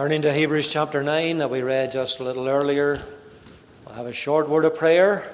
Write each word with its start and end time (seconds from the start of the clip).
Turning 0.00 0.22
to 0.22 0.32
Hebrews 0.32 0.72
chapter 0.72 1.02
9 1.02 1.36
that 1.36 1.50
we 1.50 1.60
read 1.60 1.92
just 1.92 2.20
a 2.20 2.24
little 2.24 2.48
earlier, 2.48 3.02
we'll 3.84 3.94
have 3.96 4.06
a 4.06 4.14
short 4.14 4.48
word 4.48 4.64
of 4.64 4.74
prayer 4.74 5.30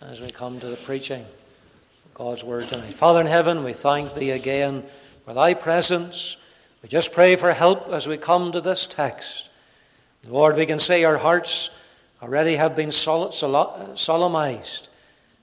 as 0.00 0.22
we 0.22 0.30
come 0.30 0.58
to 0.58 0.68
the 0.68 0.76
preaching 0.76 1.20
of 1.20 2.14
God's 2.14 2.42
word 2.42 2.64
tonight. 2.64 2.94
Father 2.94 3.20
in 3.20 3.26
heaven, 3.26 3.62
we 3.62 3.74
thank 3.74 4.14
thee 4.14 4.30
again 4.30 4.84
for 5.26 5.34
thy 5.34 5.52
presence. 5.52 6.38
We 6.82 6.88
just 6.88 7.12
pray 7.12 7.36
for 7.36 7.52
help 7.52 7.90
as 7.90 8.08
we 8.08 8.16
come 8.16 8.52
to 8.52 8.62
this 8.62 8.86
text. 8.86 9.50
Lord, 10.26 10.56
we 10.56 10.64
can 10.64 10.78
say 10.78 11.04
our 11.04 11.18
hearts 11.18 11.68
already 12.22 12.56
have 12.56 12.74
been 12.74 12.92
solemnized. 12.92 14.88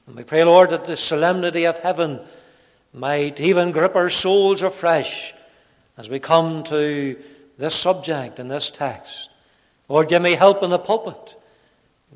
And 0.08 0.16
we 0.16 0.24
pray, 0.24 0.44
Lord, 0.44 0.72
that 0.72 0.86
the 0.86 0.98
solemnity 0.98 1.66
of 1.66 1.78
heaven 1.78 2.22
might 2.92 3.40
even 3.40 3.70
grip 3.70 3.96
our 3.96 4.10
souls 4.10 4.64
afresh 4.64 5.36
as 5.96 6.10
we 6.10 6.18
come 6.20 6.64
to 6.64 7.18
this 7.58 7.76
subject 7.76 8.40
and 8.40 8.50
this 8.50 8.70
text. 8.70 9.30
Lord, 9.90 10.10
give 10.10 10.22
me 10.22 10.34
help 10.34 10.64
in 10.64 10.70
the 10.70 10.80
pulpit. 10.80 11.36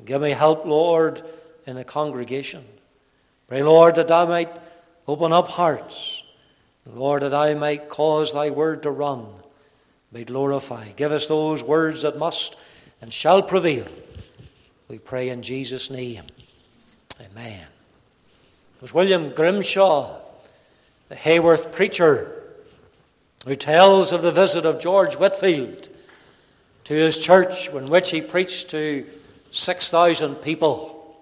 Give 0.04 0.22
me 0.22 0.30
help, 0.30 0.64
Lord, 0.64 1.22
in 1.66 1.76
the 1.76 1.84
congregation. 1.84 2.64
Pray, 3.48 3.62
Lord, 3.62 3.96
that 3.96 4.10
I 4.10 4.24
might 4.24 4.50
open 5.06 5.32
up 5.32 5.48
hearts. 5.48 6.22
Lord, 6.86 7.22
that 7.22 7.34
I 7.34 7.54
might 7.54 7.88
cause 7.88 8.32
thy 8.32 8.50
word 8.50 8.82
to 8.82 8.90
run, 8.90 9.26
be 10.12 10.24
glorified. 10.24 10.96
Give 10.96 11.12
us 11.12 11.26
those 11.26 11.62
words 11.62 12.02
that 12.02 12.18
must 12.18 12.56
and 13.00 13.12
shall 13.12 13.42
prevail. 13.42 13.86
We 14.88 14.98
pray 14.98 15.28
in 15.28 15.42
Jesus' 15.42 15.90
name. 15.90 16.24
Amen. 17.20 17.66
It 18.76 18.82
was 18.82 18.92
William 18.92 19.30
Grimshaw, 19.30 20.18
the 21.08 21.14
Haworth 21.14 21.72
preacher, 21.72 22.41
who 23.44 23.56
tells 23.56 24.12
of 24.12 24.22
the 24.22 24.32
visit 24.32 24.64
of 24.64 24.80
George 24.80 25.16
Whitefield 25.16 25.88
to 26.84 26.94
his 26.94 27.18
church 27.18 27.68
in 27.68 27.86
which 27.86 28.10
he 28.10 28.20
preached 28.20 28.70
to 28.70 29.06
6,000 29.50 30.36
people. 30.36 31.16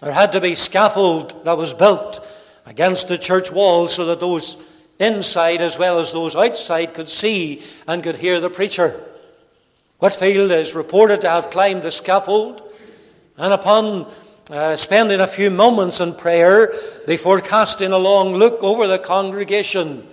There 0.00 0.12
had 0.12 0.32
to 0.32 0.40
be 0.40 0.54
scaffold 0.54 1.44
that 1.44 1.56
was 1.56 1.74
built 1.74 2.26
against 2.66 3.08
the 3.08 3.18
church 3.18 3.52
wall 3.52 3.88
so 3.88 4.06
that 4.06 4.20
those 4.20 4.56
inside 4.98 5.60
as 5.60 5.78
well 5.78 5.98
as 5.98 6.12
those 6.12 6.36
outside 6.36 6.94
could 6.94 7.08
see 7.08 7.62
and 7.86 8.02
could 8.02 8.16
hear 8.16 8.40
the 8.40 8.50
preacher. 8.50 9.00
Whitefield 9.98 10.50
is 10.50 10.74
reported 10.74 11.20
to 11.22 11.30
have 11.30 11.50
climbed 11.50 11.82
the 11.82 11.90
scaffold 11.90 12.62
and 13.36 13.52
upon 13.52 14.10
uh, 14.50 14.76
spending 14.76 15.20
a 15.20 15.26
few 15.26 15.50
moments 15.50 16.00
in 16.00 16.14
prayer 16.14 16.72
before 17.06 17.40
casting 17.40 17.92
a 17.92 17.98
long 17.98 18.34
look 18.34 18.62
over 18.62 18.86
the 18.86 18.98
congregation, 18.98 20.06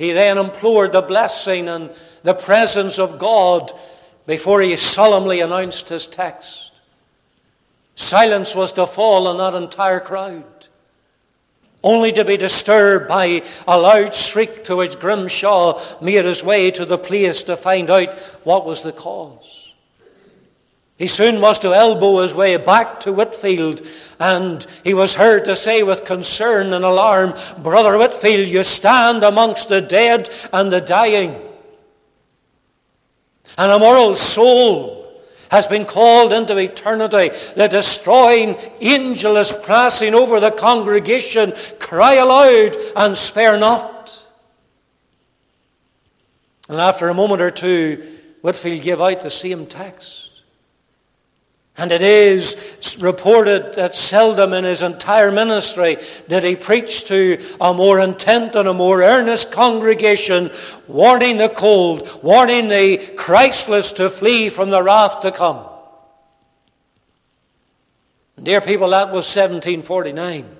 he 0.00 0.12
then 0.12 0.38
implored 0.38 0.92
the 0.92 1.02
blessing 1.02 1.68
and 1.68 1.90
the 2.22 2.32
presence 2.32 2.98
of 2.98 3.18
God 3.18 3.70
before 4.24 4.62
he 4.62 4.74
solemnly 4.76 5.40
announced 5.40 5.90
his 5.90 6.06
text. 6.06 6.72
Silence 7.96 8.54
was 8.54 8.72
to 8.72 8.86
fall 8.86 9.26
on 9.26 9.36
that 9.36 9.62
entire 9.62 10.00
crowd, 10.00 10.68
only 11.84 12.12
to 12.12 12.24
be 12.24 12.38
disturbed 12.38 13.08
by 13.08 13.42
a 13.68 13.78
loud 13.78 14.14
shriek 14.14 14.64
to 14.64 14.76
which 14.76 14.98
Grimshaw 14.98 15.78
made 16.00 16.24
his 16.24 16.42
way 16.42 16.70
to 16.70 16.86
the 16.86 16.96
place 16.96 17.42
to 17.42 17.54
find 17.54 17.90
out 17.90 18.18
what 18.42 18.64
was 18.64 18.82
the 18.82 18.92
cause. 18.92 19.59
He 21.00 21.06
soon 21.06 21.40
was 21.40 21.58
to 21.60 21.72
elbow 21.72 22.20
his 22.20 22.34
way 22.34 22.58
back 22.58 23.00
to 23.00 23.12
Whitefield, 23.14 23.80
and 24.18 24.66
he 24.84 24.92
was 24.92 25.14
heard 25.14 25.46
to 25.46 25.56
say 25.56 25.82
with 25.82 26.04
concern 26.04 26.74
and 26.74 26.84
alarm, 26.84 27.32
Brother 27.62 27.96
Whitefield, 27.96 28.46
you 28.46 28.62
stand 28.64 29.24
amongst 29.24 29.70
the 29.70 29.80
dead 29.80 30.28
and 30.52 30.70
the 30.70 30.82
dying. 30.82 31.40
And 33.56 33.72
a 33.72 33.78
moral 33.78 34.14
soul 34.14 35.22
has 35.50 35.66
been 35.66 35.86
called 35.86 36.34
into 36.34 36.58
eternity. 36.58 37.30
The 37.56 37.68
destroying 37.68 38.58
angel 38.82 39.38
is 39.38 39.54
passing 39.54 40.14
over 40.14 40.38
the 40.38 40.50
congregation. 40.50 41.54
Cry 41.78 42.16
aloud 42.16 42.76
and 42.94 43.16
spare 43.16 43.56
not. 43.56 44.26
And 46.68 46.78
after 46.78 47.08
a 47.08 47.14
moment 47.14 47.40
or 47.40 47.50
two, 47.50 48.18
Whitefield 48.42 48.82
gave 48.82 49.00
out 49.00 49.22
the 49.22 49.30
same 49.30 49.64
text. 49.64 50.29
And 51.76 51.92
it 51.92 52.02
is 52.02 52.98
reported 53.00 53.74
that 53.74 53.94
seldom 53.94 54.52
in 54.52 54.64
his 54.64 54.82
entire 54.82 55.30
ministry 55.30 55.96
did 56.28 56.44
he 56.44 56.56
preach 56.56 57.04
to 57.04 57.42
a 57.60 57.72
more 57.72 58.00
intent 58.00 58.54
and 58.54 58.68
a 58.68 58.74
more 58.74 59.02
earnest 59.02 59.50
congregation, 59.52 60.50
warning 60.88 61.38
the 61.38 61.48
cold, 61.48 62.20
warning 62.22 62.68
the 62.68 62.98
Christless 63.16 63.92
to 63.94 64.10
flee 64.10 64.50
from 64.50 64.70
the 64.70 64.82
wrath 64.82 65.20
to 65.20 65.32
come. 65.32 65.66
Dear 68.42 68.60
people, 68.60 68.90
that 68.90 69.06
was 69.06 69.26
1749. 69.26 70.56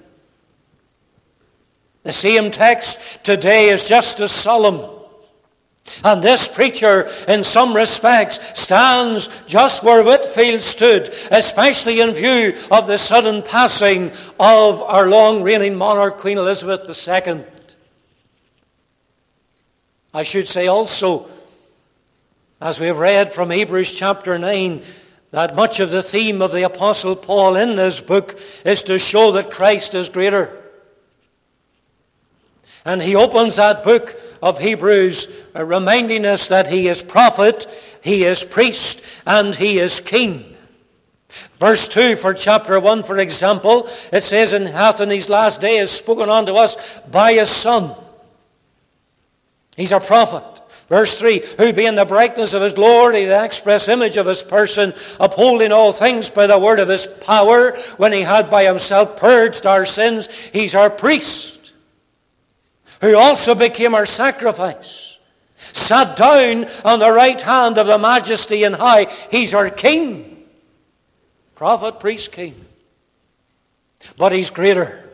The 2.02 2.12
same 2.12 2.50
text 2.50 3.24
today 3.24 3.68
is 3.68 3.88
just 3.88 4.20
as 4.20 4.32
solemn. 4.32 4.99
And 6.04 6.22
this 6.22 6.46
preacher, 6.46 7.08
in 7.26 7.42
some 7.42 7.74
respects, 7.74 8.38
stands 8.58 9.28
just 9.46 9.82
where 9.82 10.04
Whitefield 10.04 10.60
stood, 10.60 11.08
especially 11.30 12.00
in 12.00 12.12
view 12.12 12.56
of 12.70 12.86
the 12.86 12.98
sudden 12.98 13.42
passing 13.42 14.12
of 14.38 14.82
our 14.82 15.08
long 15.08 15.42
reigning 15.42 15.74
monarch, 15.74 16.18
Queen 16.18 16.38
Elizabeth 16.38 16.88
II. 16.88 17.44
I 20.14 20.22
should 20.22 20.48
say 20.48 20.66
also, 20.66 21.28
as 22.60 22.80
we 22.80 22.86
have 22.86 22.98
read 22.98 23.30
from 23.30 23.50
Hebrews 23.50 23.96
chapter 23.96 24.38
9, 24.38 24.82
that 25.32 25.54
much 25.54 25.80
of 25.80 25.90
the 25.90 26.02
theme 26.02 26.42
of 26.42 26.52
the 26.52 26.64
Apostle 26.64 27.14
Paul 27.14 27.56
in 27.56 27.76
this 27.76 28.00
book 28.00 28.38
is 28.64 28.82
to 28.84 28.98
show 28.98 29.32
that 29.32 29.50
Christ 29.50 29.94
is 29.94 30.08
greater. 30.08 30.56
And 32.84 33.00
he 33.02 33.14
opens 33.14 33.56
that 33.56 33.84
book 33.84 34.18
of 34.42 34.58
Hebrews 34.58 35.28
uh, 35.54 35.64
reminding 35.64 36.24
us 36.24 36.48
that 36.48 36.68
he 36.68 36.88
is 36.88 37.02
prophet, 37.02 37.66
he 38.02 38.24
is 38.24 38.44
priest, 38.44 39.02
and 39.26 39.54
he 39.54 39.78
is 39.78 40.00
king. 40.00 40.56
Verse 41.56 41.86
2 41.86 42.16
for 42.16 42.34
chapter 42.34 42.80
1, 42.80 43.02
for 43.04 43.18
example, 43.18 43.88
it 44.12 44.22
says, 44.22 44.52
And 44.52 44.66
hath 44.66 45.00
in 45.00 45.08
these 45.08 45.28
last 45.28 45.60
days 45.60 45.90
spoken 45.90 46.28
unto 46.28 46.54
us 46.54 46.98
by 47.10 47.34
his 47.34 47.50
Son. 47.50 47.94
He's 49.76 49.92
a 49.92 50.00
prophet. 50.00 50.44
Verse 50.88 51.16
3 51.18 51.42
Who 51.58 51.72
being 51.72 51.94
the 51.94 52.04
brightness 52.04 52.52
of 52.52 52.62
his 52.62 52.74
glory, 52.74 53.26
the 53.26 53.44
express 53.44 53.88
image 53.88 54.16
of 54.16 54.26
his 54.26 54.42
person, 54.42 54.92
upholding 55.20 55.70
all 55.70 55.92
things 55.92 56.30
by 56.30 56.48
the 56.48 56.58
word 56.58 56.80
of 56.80 56.88
his 56.88 57.06
power, 57.06 57.76
when 57.96 58.12
he 58.12 58.22
had 58.22 58.50
by 58.50 58.64
himself 58.64 59.16
purged 59.16 59.66
our 59.66 59.86
sins, 59.86 60.28
he's 60.52 60.74
our 60.74 60.90
priest 60.90 61.59
who 63.00 63.16
also 63.16 63.54
became 63.54 63.94
our 63.94 64.06
sacrifice, 64.06 65.18
sat 65.56 66.16
down 66.16 66.66
on 66.84 66.98
the 66.98 67.12
right 67.12 67.40
hand 67.40 67.78
of 67.78 67.86
the 67.86 67.98
majesty 67.98 68.64
and 68.64 68.74
high. 68.74 69.06
He's 69.30 69.54
our 69.54 69.70
king, 69.70 70.44
prophet, 71.54 72.00
priest, 72.00 72.32
king. 72.32 72.66
But 74.16 74.32
he's 74.32 74.50
greater. 74.50 75.06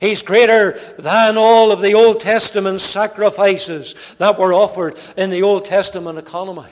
He's 0.00 0.22
greater 0.22 0.78
than 0.98 1.36
all 1.36 1.72
of 1.72 1.80
the 1.80 1.94
Old 1.94 2.20
Testament 2.20 2.80
sacrifices 2.80 3.94
that 4.18 4.38
were 4.38 4.52
offered 4.52 4.98
in 5.16 5.30
the 5.30 5.42
Old 5.42 5.64
Testament 5.64 6.18
economy. 6.18 6.70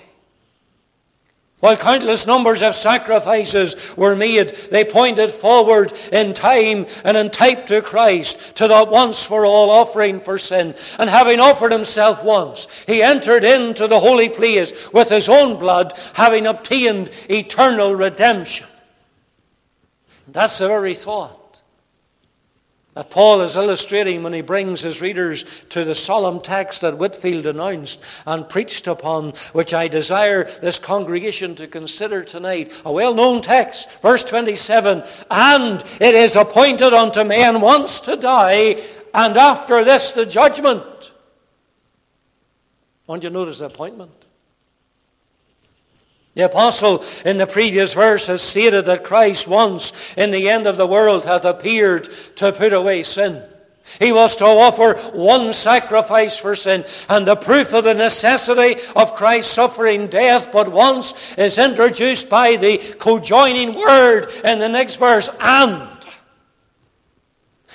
While 1.61 1.77
countless 1.79 2.27
numbers 2.27 2.63
of 2.63 2.75
sacrifices 2.75 3.97
were 3.97 4.15
made, 4.15 4.51
they 4.71 4.85
pointed 4.85 5.33
forward 5.33 5.93
in 6.13 6.35
time 6.35 6.87
and 7.03 7.17
in 7.17 7.31
type 7.31 7.67
to 7.69 7.81
Christ, 7.81 8.57
to 8.57 8.69
that 8.69 8.91
once 8.91 9.25
for 9.25 9.47
all 9.47 9.71
offering 9.71 10.21
for 10.21 10.37
sin. 10.37 10.75
And 10.99 11.09
having 11.09 11.41
offered 11.41 11.73
himself 11.73 12.23
once, 12.23 12.85
he 12.87 13.03
entered 13.03 13.43
into 13.43 13.89
the 13.89 14.01
holy 14.01 14.29
place 14.29 14.93
with 14.93 15.09
his 15.09 15.31
own 15.31 15.59
blood, 15.59 15.95
having 16.15 16.47
obtained 16.47 17.11
eternal 17.31 17.95
redemption. 17.95 18.67
That's 20.29 20.59
the 20.59 20.69
very 20.69 20.95
thought 20.95 21.46
that 22.97 23.11
Paul 23.11 23.43
is 23.43 23.57
illustrating 23.57 24.23
when 24.23 24.33
he 24.33 24.41
brings 24.41 24.81
his 24.81 25.03
readers 25.03 25.45
to 25.69 25.85
the 25.85 25.95
solemn 25.95 26.41
text 26.41 26.81
that 26.81 26.97
Whitefield 26.97 27.45
announced 27.45 28.03
and 28.25 28.49
preached 28.49 28.87
upon, 28.87 29.35
which 29.53 29.75
I 29.75 29.87
desire 29.87 30.45
this 30.63 30.79
congregation 30.79 31.55
to 31.57 31.67
consider 31.67 32.25
tonight. 32.25 32.73
A 32.87 32.91
well 32.91 33.15
known 33.15 33.43
text, 33.43 34.01
verse 34.01 34.25
27 34.25 35.05
And 35.31 35.85
it 36.01 36.15
is 36.15 36.37
appointed 36.37 36.95
unto 36.95 37.23
man 37.23 37.61
once 37.61 38.01
to 38.01 38.17
die, 38.17 38.81
and 39.13 39.37
after 39.37 39.85
this 39.85 40.13
the 40.13 40.25
judgment. 40.25 41.13
Want 43.07 43.23
you 43.23 43.29
notice 43.29 43.59
the 43.59 43.67
appointment? 43.67 44.26
The 46.37 46.45
apostle 46.45 47.03
in 47.25 47.39
the 47.39 47.47
previous 47.47 47.95
verse 47.95 48.27
has 48.27 48.43
stated 48.43 48.85
that 48.85 49.05
Christ 49.05 49.49
once 49.49 49.95
in 50.19 50.31
the 50.31 50.51
end 50.51 50.67
of 50.67 50.77
the 50.77 50.87
world 50.87 51.25
hath 51.25 51.47
appeared 51.47 52.11
to 52.37 52.53
put 52.53 52.75
away 52.75 53.05
sin. 53.05 53.43
He 53.99 54.13
was 54.13 54.37
to 54.37 54.45
offer 54.45 54.99
one 55.17 55.55
sacrifice 55.55 56.37
for 56.37 56.55
sin. 56.55 56.85
And 57.09 57.27
the 57.27 57.37
proof 57.37 57.73
of 57.73 57.85
the 57.85 57.95
necessity 57.95 58.77
of 58.95 59.15
Christ's 59.15 59.55
suffering 59.55 60.09
death 60.09 60.53
but 60.53 60.71
once 60.71 61.35
is 61.39 61.57
introduced 61.57 62.29
by 62.29 62.57
the 62.57 62.77
co-joining 62.99 63.75
word 63.75 64.31
in 64.45 64.59
the 64.59 64.69
next 64.69 64.97
verse, 64.97 65.31
and. 65.41 65.89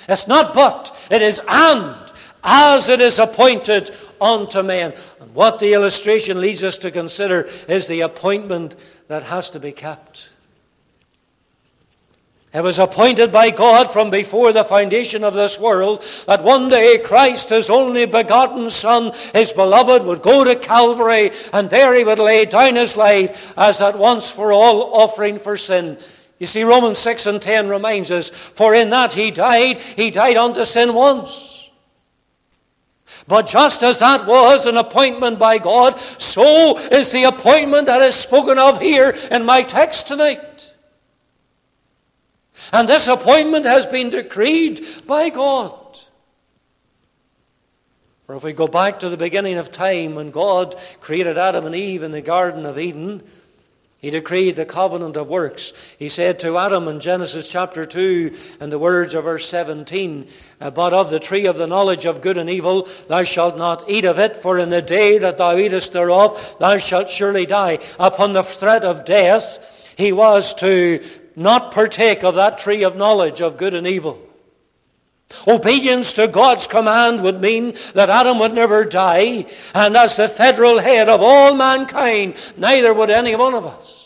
It's 0.08 0.28
not 0.28 0.54
but, 0.54 1.08
it 1.10 1.20
is 1.20 1.40
and, 1.48 1.96
as 2.44 2.88
it 2.88 3.00
is 3.00 3.18
appointed 3.18 3.90
unto 4.20 4.62
men. 4.62 4.94
What 5.32 5.58
the 5.58 5.72
illustration 5.72 6.40
leads 6.40 6.62
us 6.62 6.76
to 6.78 6.90
consider 6.90 7.48
is 7.68 7.86
the 7.86 8.02
appointment 8.02 8.76
that 9.08 9.24
has 9.24 9.48
to 9.50 9.60
be 9.60 9.72
kept. 9.72 10.30
It 12.52 12.62
was 12.62 12.78
appointed 12.78 13.32
by 13.32 13.48
God 13.48 13.90
from 13.90 14.10
before 14.10 14.52
the 14.52 14.62
foundation 14.62 15.24
of 15.24 15.32
this 15.32 15.58
world 15.58 16.04
that 16.26 16.44
one 16.44 16.68
day 16.68 16.98
Christ, 16.98 17.48
his 17.48 17.70
only 17.70 18.04
begotten 18.04 18.68
Son, 18.68 19.12
his 19.32 19.54
beloved, 19.54 20.04
would 20.04 20.20
go 20.20 20.44
to 20.44 20.54
Calvary 20.54 21.30
and 21.54 21.70
there 21.70 21.94
he 21.94 22.04
would 22.04 22.18
lay 22.18 22.44
down 22.44 22.76
his 22.76 22.94
life 22.94 23.54
as 23.56 23.78
that 23.78 23.98
once 23.98 24.30
for 24.30 24.52
all 24.52 24.94
offering 24.94 25.38
for 25.38 25.56
sin. 25.56 25.96
You 26.38 26.46
see, 26.46 26.62
Romans 26.62 26.98
6 26.98 27.24
and 27.24 27.40
10 27.40 27.68
reminds 27.68 28.10
us, 28.10 28.28
for 28.28 28.74
in 28.74 28.90
that 28.90 29.14
he 29.14 29.30
died, 29.30 29.80
he 29.80 30.10
died 30.10 30.36
unto 30.36 30.66
sin 30.66 30.92
once. 30.92 31.61
But 33.28 33.46
just 33.46 33.82
as 33.82 33.98
that 34.00 34.26
was 34.26 34.66
an 34.66 34.76
appointment 34.76 35.38
by 35.38 35.58
God, 35.58 35.98
so 35.98 36.78
is 36.78 37.12
the 37.12 37.24
appointment 37.24 37.86
that 37.86 38.02
is 38.02 38.14
spoken 38.14 38.58
of 38.58 38.80
here 38.80 39.14
in 39.30 39.44
my 39.44 39.62
text 39.62 40.08
tonight. 40.08 40.72
And 42.72 42.88
this 42.88 43.08
appointment 43.08 43.64
has 43.66 43.86
been 43.86 44.10
decreed 44.10 44.84
by 45.06 45.30
God. 45.30 45.78
For 48.26 48.36
if 48.36 48.44
we 48.44 48.52
go 48.52 48.68
back 48.68 49.00
to 49.00 49.08
the 49.08 49.16
beginning 49.16 49.58
of 49.58 49.70
time 49.70 50.14
when 50.14 50.30
God 50.30 50.76
created 51.00 51.36
Adam 51.36 51.66
and 51.66 51.74
Eve 51.74 52.02
in 52.02 52.12
the 52.12 52.22
Garden 52.22 52.64
of 52.64 52.78
Eden, 52.78 53.22
he 54.02 54.10
decreed 54.10 54.56
the 54.56 54.66
covenant 54.66 55.16
of 55.16 55.30
works. 55.30 55.72
He 55.96 56.08
said 56.08 56.40
to 56.40 56.58
Adam 56.58 56.88
in 56.88 56.98
Genesis 56.98 57.48
chapter 57.48 57.84
2, 57.84 58.34
and 58.58 58.72
the 58.72 58.78
words 58.78 59.14
of 59.14 59.22
verse 59.22 59.48
17, 59.48 60.26
uh, 60.60 60.70
But 60.72 60.92
of 60.92 61.08
the 61.08 61.20
tree 61.20 61.46
of 61.46 61.56
the 61.56 61.68
knowledge 61.68 62.04
of 62.04 62.20
good 62.20 62.36
and 62.36 62.50
evil 62.50 62.88
thou 63.06 63.22
shalt 63.22 63.56
not 63.56 63.88
eat 63.88 64.04
of 64.04 64.18
it, 64.18 64.36
for 64.36 64.58
in 64.58 64.70
the 64.70 64.82
day 64.82 65.18
that 65.18 65.38
thou 65.38 65.56
eatest 65.56 65.92
thereof 65.92 66.56
thou 66.58 66.78
shalt 66.78 67.10
surely 67.10 67.46
die. 67.46 67.78
Upon 68.00 68.32
the 68.32 68.42
threat 68.42 68.84
of 68.84 69.04
death, 69.04 69.94
he 69.96 70.10
was 70.10 70.52
to 70.54 71.00
not 71.36 71.72
partake 71.72 72.24
of 72.24 72.34
that 72.34 72.58
tree 72.58 72.82
of 72.82 72.96
knowledge 72.96 73.40
of 73.40 73.56
good 73.56 73.72
and 73.72 73.86
evil. 73.86 74.20
Obedience 75.46 76.12
to 76.14 76.28
God's 76.28 76.66
command 76.66 77.22
would 77.22 77.40
mean 77.40 77.74
that 77.94 78.10
Adam 78.10 78.38
would 78.38 78.52
never 78.52 78.84
die, 78.84 79.46
and 79.74 79.96
as 79.96 80.16
the 80.16 80.28
federal 80.28 80.80
head 80.80 81.08
of 81.08 81.20
all 81.22 81.54
mankind, 81.54 82.34
neither 82.56 82.92
would 82.92 83.10
any 83.10 83.36
one 83.36 83.54
of 83.54 83.66
us. 83.66 84.01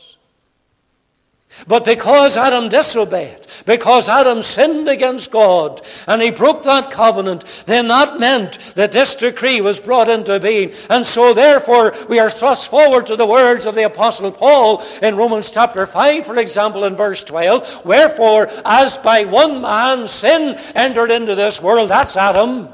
But 1.66 1.84
because 1.84 2.36
Adam 2.36 2.68
disobeyed, 2.68 3.46
because 3.64 4.08
Adam 4.08 4.42
sinned 4.42 4.88
against 4.88 5.30
God, 5.30 5.80
and 6.06 6.20
he 6.20 6.30
broke 6.30 6.62
that 6.64 6.90
covenant, 6.90 7.64
then 7.66 7.88
that 7.88 8.20
meant 8.20 8.58
that 8.74 8.92
this 8.92 9.14
decree 9.14 9.60
was 9.60 9.80
brought 9.80 10.08
into 10.08 10.38
being. 10.38 10.72
And 10.90 11.06
so 11.06 11.32
therefore 11.32 11.94
we 12.08 12.18
are 12.18 12.30
thrust 12.30 12.70
forward 12.70 13.06
to 13.06 13.16
the 13.16 13.26
words 13.26 13.66
of 13.66 13.74
the 13.74 13.84
Apostle 13.84 14.32
Paul 14.32 14.82
in 15.02 15.16
Romans 15.16 15.50
chapter 15.50 15.86
5, 15.86 16.26
for 16.26 16.36
example, 16.36 16.84
in 16.84 16.94
verse 16.94 17.24
12. 17.24 17.84
Wherefore, 17.84 18.48
as 18.64 18.98
by 18.98 19.24
one 19.24 19.62
man 19.62 20.06
sin 20.08 20.58
entered 20.74 21.10
into 21.10 21.34
this 21.34 21.62
world, 21.62 21.90
that's 21.90 22.16
Adam, 22.16 22.68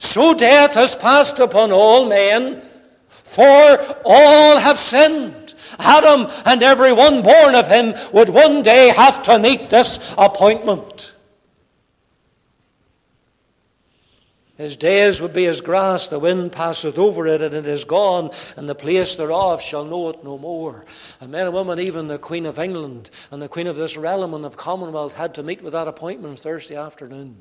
so 0.00 0.34
death 0.34 0.74
has 0.74 0.96
passed 0.96 1.38
upon 1.38 1.70
all 1.70 2.06
men, 2.06 2.62
for 3.08 3.78
all 4.04 4.56
have 4.56 4.78
sinned. 4.78 5.39
Adam 5.78 6.26
and 6.44 6.62
every 6.62 6.92
one 6.92 7.22
born 7.22 7.54
of 7.54 7.68
him 7.68 7.94
would 8.12 8.28
one 8.28 8.62
day 8.62 8.88
have 8.88 9.22
to 9.22 9.38
meet 9.38 9.70
this 9.70 10.14
appointment. 10.18 11.14
His 14.60 14.76
days 14.76 15.22
would 15.22 15.32
be 15.32 15.46
as 15.46 15.62
grass, 15.62 16.06
the 16.08 16.18
wind 16.18 16.52
passeth 16.52 16.98
over 16.98 17.26
it, 17.26 17.40
and 17.40 17.54
it 17.54 17.64
is 17.64 17.86
gone, 17.86 18.28
and 18.56 18.68
the 18.68 18.74
place 18.74 19.14
thereof 19.14 19.62
shall 19.62 19.86
know 19.86 20.10
it 20.10 20.22
no 20.22 20.36
more. 20.36 20.84
And 21.18 21.32
men 21.32 21.46
and 21.46 21.54
women, 21.54 21.80
even 21.80 22.08
the 22.08 22.18
Queen 22.18 22.44
of 22.44 22.58
England 22.58 23.08
and 23.30 23.40
the 23.40 23.48
Queen 23.48 23.66
of 23.66 23.76
this 23.76 23.96
realm 23.96 24.34
and 24.34 24.44
of 24.44 24.58
Commonwealth, 24.58 25.14
had 25.14 25.34
to 25.36 25.42
meet 25.42 25.62
with 25.62 25.72
that 25.72 25.88
appointment 25.88 26.40
Thursday 26.40 26.76
afternoon. 26.76 27.38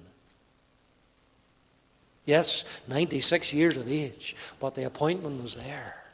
Yes, 2.24 2.64
96 2.88 3.54
years 3.54 3.75
of 3.75 3.90
age, 3.90 4.38
but 4.62 4.75
the 4.75 4.86
appointment 4.86 5.42
was 5.42 5.56
there. 5.56 6.06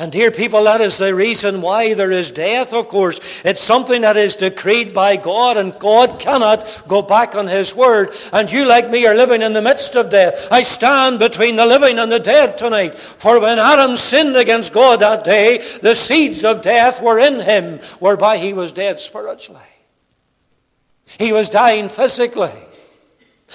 And 0.00 0.10
dear 0.10 0.30
people, 0.30 0.64
that 0.64 0.80
is 0.80 0.98
the 0.98 1.14
reason 1.14 1.62
why 1.62 1.94
there 1.94 2.10
is 2.10 2.32
death, 2.32 2.72
of 2.72 2.88
course. 2.88 3.20
It's 3.44 3.60
something 3.60 4.02
that 4.02 4.16
is 4.16 4.34
decreed 4.34 4.92
by 4.92 5.16
God, 5.16 5.56
and 5.56 5.78
God 5.78 6.18
cannot 6.18 6.84
go 6.88 7.00
back 7.00 7.36
on 7.36 7.46
His 7.46 7.74
word. 7.74 8.10
And 8.32 8.50
you, 8.50 8.66
like 8.66 8.90
me, 8.90 9.06
are 9.06 9.14
living 9.14 9.40
in 9.40 9.52
the 9.52 9.62
midst 9.62 9.94
of 9.94 10.10
death. 10.10 10.48
I 10.50 10.62
stand 10.62 11.20
between 11.20 11.56
the 11.56 11.66
living 11.66 11.98
and 11.98 12.10
the 12.10 12.18
dead 12.18 12.58
tonight. 12.58 12.98
For 12.98 13.40
when 13.40 13.58
Adam 13.58 13.96
sinned 13.96 14.36
against 14.36 14.72
God 14.72 15.00
that 15.00 15.22
day, 15.24 15.58
the 15.80 15.94
seeds 15.94 16.44
of 16.44 16.62
death 16.62 17.00
were 17.00 17.18
in 17.18 17.40
him, 17.40 17.78
whereby 18.00 18.38
he 18.38 18.52
was 18.52 18.72
dead 18.72 18.98
spiritually. 18.98 19.62
He 21.18 21.32
was 21.32 21.50
dying 21.50 21.88
physically. 21.88 22.52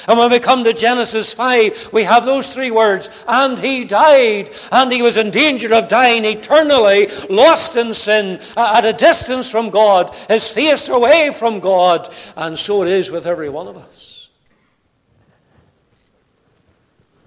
And 0.08 0.18
when 0.18 0.32
we 0.32 0.40
come 0.40 0.64
to 0.64 0.74
Genesis 0.74 1.34
5, 1.34 1.92
we 1.94 2.04
have 2.04 2.26
those 2.26 2.50
three 2.50 2.72
words, 2.72 3.10
and 3.28 3.60
he 3.60 3.86
died, 3.86 4.50
and 4.72 4.92
he 4.92 5.04
was 5.04 5.18
in 5.18 5.30
danger 5.30 5.74
of 5.74 5.88
dying 5.88 6.26
eternally, 6.26 7.10
lost 7.30 7.76
in 7.76 7.94
sin, 7.94 8.42
at 8.58 8.86
a 8.86 8.94
distance 8.94 9.52
from 9.52 9.70
God, 9.70 10.14
his 10.30 10.52
face 10.52 10.90
away 10.90 11.30
from 11.32 11.60
God. 11.60 12.14
And 12.36 12.58
so 12.58 12.82
it 12.82 12.88
is 12.88 13.12
with 13.12 13.28
every 13.28 13.50
one 13.50 13.68
of 13.68 13.78
us. 13.78 14.30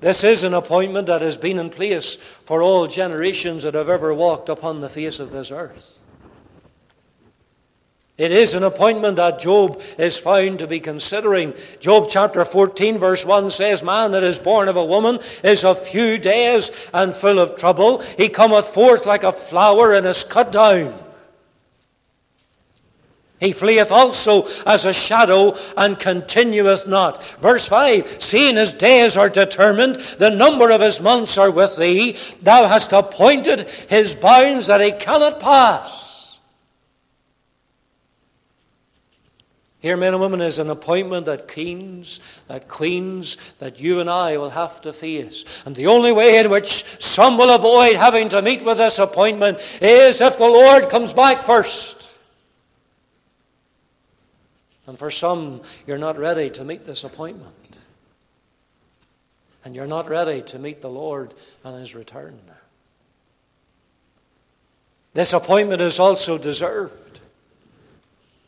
This 0.00 0.24
is 0.24 0.42
an 0.42 0.52
appointment 0.52 1.06
that 1.06 1.22
has 1.22 1.36
been 1.36 1.58
in 1.58 1.70
place 1.70 2.16
for 2.16 2.62
all 2.62 2.86
generations 2.86 3.62
that 3.62 3.74
have 3.74 3.88
ever 3.88 4.12
walked 4.12 4.48
upon 4.48 4.80
the 4.80 4.88
face 4.88 5.20
of 5.20 5.30
this 5.30 5.50
earth. 5.50 5.95
It 8.18 8.32
is 8.32 8.54
an 8.54 8.62
appointment 8.62 9.16
that 9.16 9.38
Job 9.38 9.82
is 9.98 10.16
found 10.16 10.60
to 10.60 10.66
be 10.66 10.80
considering. 10.80 11.52
Job 11.80 12.06
chapter 12.08 12.46
14 12.46 12.96
verse 12.96 13.26
1 13.26 13.50
says, 13.50 13.82
Man 13.82 14.12
that 14.12 14.24
is 14.24 14.38
born 14.38 14.68
of 14.68 14.76
a 14.76 14.84
woman 14.84 15.18
is 15.44 15.64
of 15.64 15.78
few 15.78 16.16
days 16.16 16.90
and 16.94 17.14
full 17.14 17.38
of 17.38 17.56
trouble. 17.56 18.00
He 18.16 18.30
cometh 18.30 18.68
forth 18.68 19.04
like 19.04 19.22
a 19.22 19.32
flower 19.32 19.92
and 19.92 20.06
is 20.06 20.24
cut 20.24 20.50
down. 20.50 20.94
He 23.38 23.52
fleeth 23.52 23.92
also 23.92 24.44
as 24.64 24.86
a 24.86 24.94
shadow 24.94 25.54
and 25.76 25.98
continueth 25.98 26.86
not. 26.86 27.22
Verse 27.22 27.68
5, 27.68 28.22
seeing 28.22 28.56
his 28.56 28.72
days 28.72 29.14
are 29.14 29.28
determined, 29.28 29.96
the 30.18 30.30
number 30.30 30.70
of 30.70 30.80
his 30.80 31.02
months 31.02 31.36
are 31.36 31.50
with 31.50 31.76
thee, 31.76 32.16
thou 32.40 32.66
hast 32.66 32.94
appointed 32.94 33.68
his 33.90 34.14
bounds 34.14 34.68
that 34.68 34.80
he 34.80 34.92
cannot 34.92 35.38
pass. 35.38 36.05
Here, 39.86 39.96
men 39.96 40.14
and 40.14 40.20
women, 40.20 40.40
is 40.40 40.58
an 40.58 40.68
appointment 40.68 41.26
that 41.26 41.46
kings, 41.46 42.18
that 42.48 42.66
queens, 42.66 43.36
that 43.60 43.78
you 43.78 44.00
and 44.00 44.10
I 44.10 44.36
will 44.36 44.50
have 44.50 44.80
to 44.80 44.92
face. 44.92 45.62
And 45.64 45.76
the 45.76 45.86
only 45.86 46.10
way 46.10 46.40
in 46.40 46.50
which 46.50 47.00
some 47.00 47.38
will 47.38 47.54
avoid 47.54 47.94
having 47.94 48.28
to 48.30 48.42
meet 48.42 48.64
with 48.64 48.78
this 48.78 48.98
appointment 48.98 49.58
is 49.80 50.20
if 50.20 50.38
the 50.38 50.48
Lord 50.48 50.88
comes 50.88 51.14
back 51.14 51.44
first. 51.44 52.10
And 54.88 54.98
for 54.98 55.08
some, 55.08 55.62
you're 55.86 55.98
not 55.98 56.18
ready 56.18 56.50
to 56.50 56.64
meet 56.64 56.84
this 56.84 57.04
appointment. 57.04 57.78
And 59.64 59.76
you're 59.76 59.86
not 59.86 60.08
ready 60.08 60.42
to 60.42 60.58
meet 60.58 60.80
the 60.80 60.90
Lord 60.90 61.32
on 61.64 61.78
his 61.78 61.94
return. 61.94 62.40
This 65.14 65.32
appointment 65.32 65.80
is 65.80 66.00
also 66.00 66.38
deserved. 66.38 67.05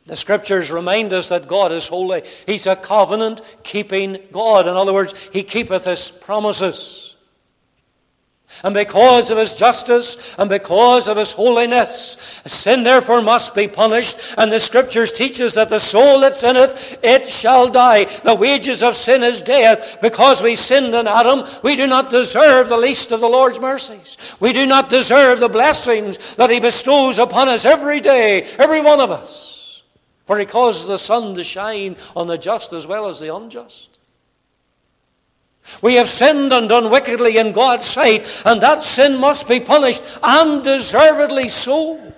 The 0.08 0.16
scriptures 0.16 0.70
remind 0.70 1.12
us 1.12 1.28
that 1.28 1.46
God 1.46 1.70
is 1.70 1.86
holy. 1.86 2.22
He's 2.46 2.66
a 2.66 2.74
covenant 2.74 3.42
keeping 3.62 4.16
God. 4.32 4.66
In 4.66 4.74
other 4.74 4.94
words, 4.94 5.28
He 5.34 5.42
keepeth 5.42 5.84
His 5.84 6.10
promises. 6.10 7.14
And 8.64 8.72
because 8.72 9.30
of 9.30 9.36
His 9.36 9.52
justice 9.52 10.34
and 10.38 10.48
because 10.48 11.08
of 11.08 11.18
His 11.18 11.32
holiness, 11.32 12.40
sin 12.46 12.84
therefore 12.84 13.20
must 13.20 13.54
be 13.54 13.68
punished. 13.68 14.16
And 14.38 14.50
the 14.50 14.60
scriptures 14.60 15.12
teach 15.12 15.42
us 15.42 15.56
that 15.56 15.68
the 15.68 15.78
soul 15.78 16.20
that 16.20 16.34
sinneth, 16.34 16.96
it 17.02 17.28
shall 17.28 17.68
die. 17.68 18.04
The 18.04 18.34
wages 18.34 18.82
of 18.82 18.96
sin 18.96 19.22
is 19.22 19.42
death. 19.42 19.98
Because 20.00 20.42
we 20.42 20.56
sinned 20.56 20.94
in 20.94 21.06
Adam, 21.06 21.44
we 21.62 21.76
do 21.76 21.86
not 21.86 22.08
deserve 22.08 22.70
the 22.70 22.78
least 22.78 23.12
of 23.12 23.20
the 23.20 23.28
Lord's 23.28 23.60
mercies. 23.60 24.16
We 24.40 24.54
do 24.54 24.64
not 24.64 24.88
deserve 24.88 25.38
the 25.38 25.50
blessings 25.50 26.36
that 26.36 26.48
He 26.48 26.60
bestows 26.60 27.18
upon 27.18 27.50
us 27.50 27.66
every 27.66 28.00
day, 28.00 28.44
every 28.58 28.80
one 28.80 29.00
of 29.00 29.10
us. 29.10 29.57
For 30.28 30.38
he 30.38 30.44
causes 30.44 30.86
the 30.86 30.98
sun 30.98 31.34
to 31.36 31.42
shine 31.42 31.96
on 32.14 32.26
the 32.26 32.36
just 32.36 32.74
as 32.74 32.86
well 32.86 33.08
as 33.08 33.18
the 33.18 33.34
unjust. 33.34 33.96
We 35.80 35.94
have 35.94 36.06
sinned 36.06 36.52
and 36.52 36.68
done 36.68 36.90
wickedly 36.90 37.38
in 37.38 37.52
God's 37.52 37.86
sight, 37.86 38.42
and 38.44 38.60
that 38.60 38.82
sin 38.82 39.16
must 39.16 39.48
be 39.48 39.58
punished, 39.58 40.04
and 40.22 40.62
deservedly 40.62 41.48
so. 41.48 42.12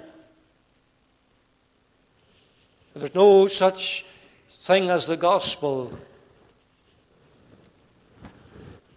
There's 2.96 3.14
no 3.14 3.46
such 3.46 4.04
thing 4.48 4.90
as 4.90 5.06
the 5.06 5.16
gospel. 5.16 5.96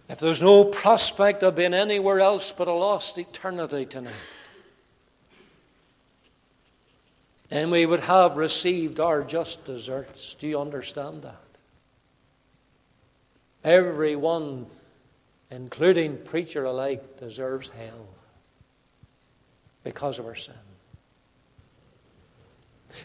If 0.08 0.18
there's 0.18 0.42
no 0.42 0.64
prospect 0.64 1.44
of 1.44 1.54
being 1.54 1.72
anywhere 1.72 2.18
else 2.18 2.50
but 2.50 2.66
a 2.66 2.72
lost 2.72 3.16
eternity 3.16 3.86
tonight, 3.86 4.12
and 7.54 7.70
we 7.70 7.86
would 7.86 8.00
have 8.00 8.36
received 8.36 8.98
our 8.98 9.22
just 9.22 9.64
deserts. 9.64 10.34
Do 10.40 10.48
you 10.48 10.60
understand 10.60 11.22
that? 11.22 11.36
Everyone, 13.62 14.66
including 15.52 16.18
preacher 16.18 16.64
alike, 16.64 17.20
deserves 17.20 17.68
hell 17.68 18.08
because 19.84 20.18
of 20.18 20.26
our 20.26 20.34
sin. 20.34 20.54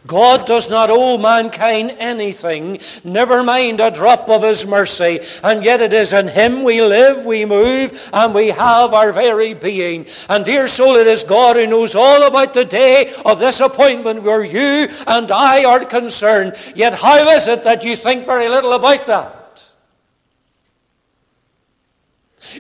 God 0.08 0.46
does 0.46 0.70
not 0.70 0.90
owe 0.90 1.18
mankind 1.18 1.96
anything, 2.00 2.80
never 3.04 3.44
mind 3.44 3.80
a 3.80 3.92
drop 3.92 4.30
of 4.30 4.44
His 4.44 4.66
mercy, 4.66 5.20
and 5.44 5.64
yet 5.64 5.82
it 5.82 5.94
is 5.94 6.14
in 6.14 6.28
Him 6.28 6.64
we 6.64 6.82
live, 6.82 7.26
we 7.26 7.46
move, 7.46 8.10
and 8.14 8.34
we 8.34 8.48
have 8.48 8.94
our 8.94 9.12
very 9.12 9.54
being. 9.54 10.06
And 10.30 10.46
dear 10.46 10.68
soul, 10.68 10.96
it 10.96 11.08
is 11.08 11.24
God 11.24 11.58
who 11.58 11.68
knows 11.68 11.96
all 11.96 12.24
about 12.24 12.54
the 12.54 12.66
day 12.66 13.14
of 13.26 13.40
this 13.40 13.60
appointment 13.60 14.24
where 14.24 14.44
you 14.44 14.90
and 15.08 15.32
I 15.32 15.66
are 15.66 15.86
concerned. 15.86 16.56
Yet 16.76 16.94
how 16.94 17.28
is 17.30 17.48
it 17.48 17.64
that 17.64 17.84
you 17.84 17.96
think 17.96 18.26
very 18.26 18.48
little 18.48 18.74
about 18.74 19.06
that? 19.08 19.39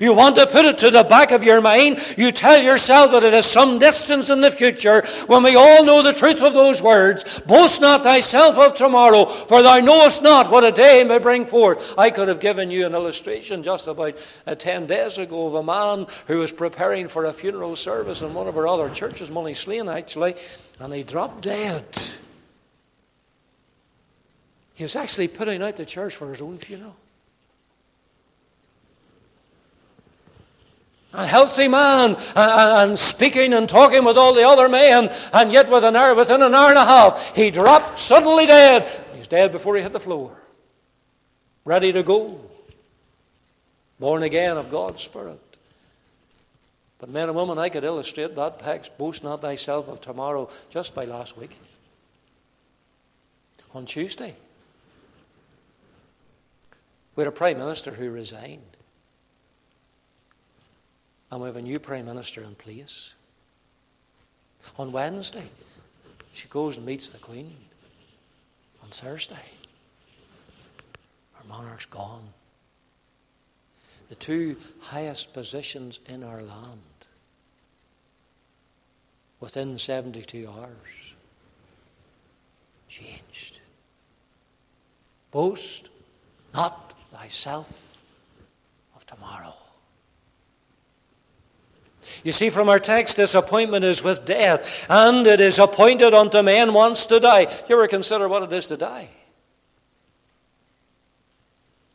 You 0.01 0.13
want 0.13 0.35
to 0.35 0.45
put 0.45 0.65
it 0.65 0.77
to 0.79 0.91
the 0.91 1.03
back 1.03 1.31
of 1.31 1.43
your 1.43 1.61
mind. 1.61 1.99
You 2.17 2.31
tell 2.31 2.61
yourself 2.61 3.11
that 3.11 3.23
it 3.23 3.33
is 3.33 3.45
some 3.45 3.79
distance 3.79 4.29
in 4.29 4.41
the 4.41 4.51
future 4.51 5.05
when 5.27 5.41
we 5.41 5.55
all 5.55 5.85
know 5.85 6.03
the 6.03 6.13
truth 6.13 6.41
of 6.41 6.53
those 6.53 6.81
words. 6.81 7.39
Boast 7.41 7.79
not 7.79 8.03
thyself 8.03 8.57
of 8.57 8.73
tomorrow, 8.73 9.25
for 9.25 9.61
thou 9.61 9.79
knowest 9.79 10.21
not 10.21 10.51
what 10.51 10.65
a 10.65 10.71
day 10.71 11.03
may 11.05 11.17
bring 11.17 11.45
forth. 11.45 11.97
I 11.97 12.09
could 12.09 12.27
have 12.27 12.41
given 12.41 12.71
you 12.71 12.85
an 12.85 12.93
illustration 12.93 13.63
just 13.63 13.87
about 13.87 14.17
uh, 14.45 14.55
10 14.55 14.87
days 14.87 15.17
ago 15.17 15.47
of 15.47 15.53
a 15.53 15.63
man 15.63 16.07
who 16.27 16.39
was 16.39 16.51
preparing 16.51 17.07
for 17.07 17.25
a 17.25 17.33
funeral 17.33 17.77
service 17.77 18.21
in 18.21 18.33
one 18.33 18.47
of 18.47 18.57
our 18.57 18.67
other 18.67 18.89
churches, 18.89 19.29
Moneyslane 19.29 19.93
actually, 19.93 20.35
and 20.79 20.93
he 20.93 21.03
dropped 21.03 21.43
dead. 21.43 21.85
He 24.73 24.83
was 24.83 24.95
actually 24.95 25.29
putting 25.29 25.61
out 25.61 25.77
the 25.77 25.85
church 25.85 26.15
for 26.15 26.31
his 26.31 26.41
own 26.41 26.57
funeral. 26.57 26.95
A 31.11 31.25
healthy 31.25 31.67
man, 31.67 32.15
and, 32.35 32.91
and, 32.91 32.99
speaking 32.99 33.53
and 33.53 33.67
talking 33.67 34.03
with 34.05 34.15
all 34.15 34.33
the 34.33 34.47
other 34.47 34.69
men, 34.69 35.09
and 35.33 35.51
yet 35.51 35.67
with 35.69 35.83
an 35.83 35.95
hour, 35.95 36.13
within 36.13 36.43
an 36.43 36.53
hour 36.53 36.69
and 36.69 36.77
a 36.77 36.85
half, 36.85 37.35
he 37.35 37.49
dropped 37.49 37.97
suddenly 37.97 38.45
dead. 38.45 38.87
He's 39.15 39.27
dead 39.27 39.51
before 39.51 39.75
he 39.75 39.81
hit 39.81 39.91
the 39.91 39.99
floor. 39.99 40.37
Ready 41.65 41.91
to 41.93 42.03
go. 42.03 42.39
Born 43.99 44.21
again 44.21 44.57
of 44.57 44.69
God's 44.69 45.01
Spirit. 45.01 45.41
But 46.99 47.09
men 47.09 47.29
and 47.29 47.35
women, 47.35 47.57
I 47.57 47.69
could 47.69 47.83
illustrate 47.83 48.35
that 48.35 48.59
text, 48.59 48.97
boast 48.97 49.23
not 49.23 49.41
thyself 49.41 49.87
of 49.87 50.01
tomorrow, 50.01 50.49
just 50.69 50.93
by 50.93 51.05
last 51.05 51.37
week. 51.37 51.57
On 53.73 53.85
Tuesday, 53.85 54.35
we 57.15 57.21
had 57.21 57.27
a 57.27 57.31
Prime 57.31 57.57
Minister 57.57 57.91
who 57.91 58.09
resigned. 58.11 58.68
And 61.31 61.41
we 61.41 61.47
have 61.47 61.57
a 61.57 61.61
new 61.61 61.79
Prime 61.79 62.05
Minister 62.05 62.41
in 62.41 62.55
place. 62.55 63.13
On 64.77 64.91
Wednesday, 64.91 65.49
she 66.33 66.47
goes 66.47 66.77
and 66.77 66.85
meets 66.85 67.11
the 67.11 67.17
Queen. 67.19 67.55
On 68.83 68.89
Thursday, 68.89 69.35
our 71.37 71.43
monarch's 71.47 71.85
gone. 71.85 72.29
The 74.09 74.15
two 74.15 74.57
highest 74.79 75.33
positions 75.33 75.99
in 76.07 76.23
our 76.23 76.41
land 76.41 76.81
within 79.39 79.77
72 79.77 80.47
hours 80.47 81.13
changed. 82.87 83.59
Boast 85.31 85.89
not 86.53 86.95
thyself 87.11 87.97
of 88.95 89.05
tomorrow. 89.05 89.53
You 92.23 92.31
see, 92.31 92.49
from 92.49 92.69
our 92.69 92.79
text, 92.79 93.17
this 93.17 93.35
appointment 93.35 93.85
is 93.85 94.03
with 94.03 94.25
death, 94.25 94.85
and 94.89 95.25
it 95.25 95.39
is 95.39 95.59
appointed 95.59 96.13
unto 96.13 96.41
man 96.41 96.73
once 96.73 97.05
to 97.07 97.19
die. 97.19 97.41
You 97.67 97.75
ever 97.75 97.87
consider 97.87 98.27
what 98.27 98.43
it 98.43 98.53
is 98.53 98.67
to 98.67 98.77
die? 98.77 99.09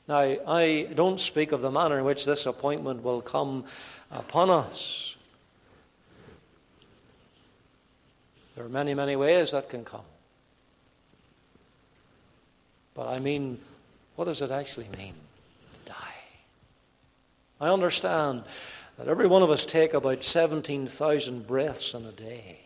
Now, 0.07 0.37
I 0.47 0.89
don't 0.95 1.19
speak 1.19 1.53
of 1.53 1.63
the 1.63 1.71
manner 1.71 1.99
in 1.99 2.05
which 2.05 2.25
this 2.25 2.47
appointment 2.47 3.03
will 3.03 3.23
come 3.23 3.65
upon 4.11 4.51
us. 4.51 5.17
There 8.55 8.65
are 8.65 8.69
many, 8.69 8.95
many 8.95 9.17
ways 9.17 9.51
that 9.53 9.69
can 9.69 9.85
come. 9.85 10.05
But 12.95 13.09
I 13.09 13.19
mean, 13.19 13.59
what 14.15 14.27
does 14.27 14.43
it 14.43 14.51
actually 14.51 14.89
mean 14.97 15.15
to 15.85 15.93
die? 15.93 16.15
I 17.61 17.69
understand 17.69 18.45
that 18.97 19.09
every 19.09 19.27
one 19.27 19.43
of 19.43 19.51
us 19.51 19.67
take 19.67 19.95
about 19.95 20.23
17,000 20.23 21.47
breaths 21.47 21.95
in 21.95 22.05
a 22.05 22.13
day. 22.13 22.61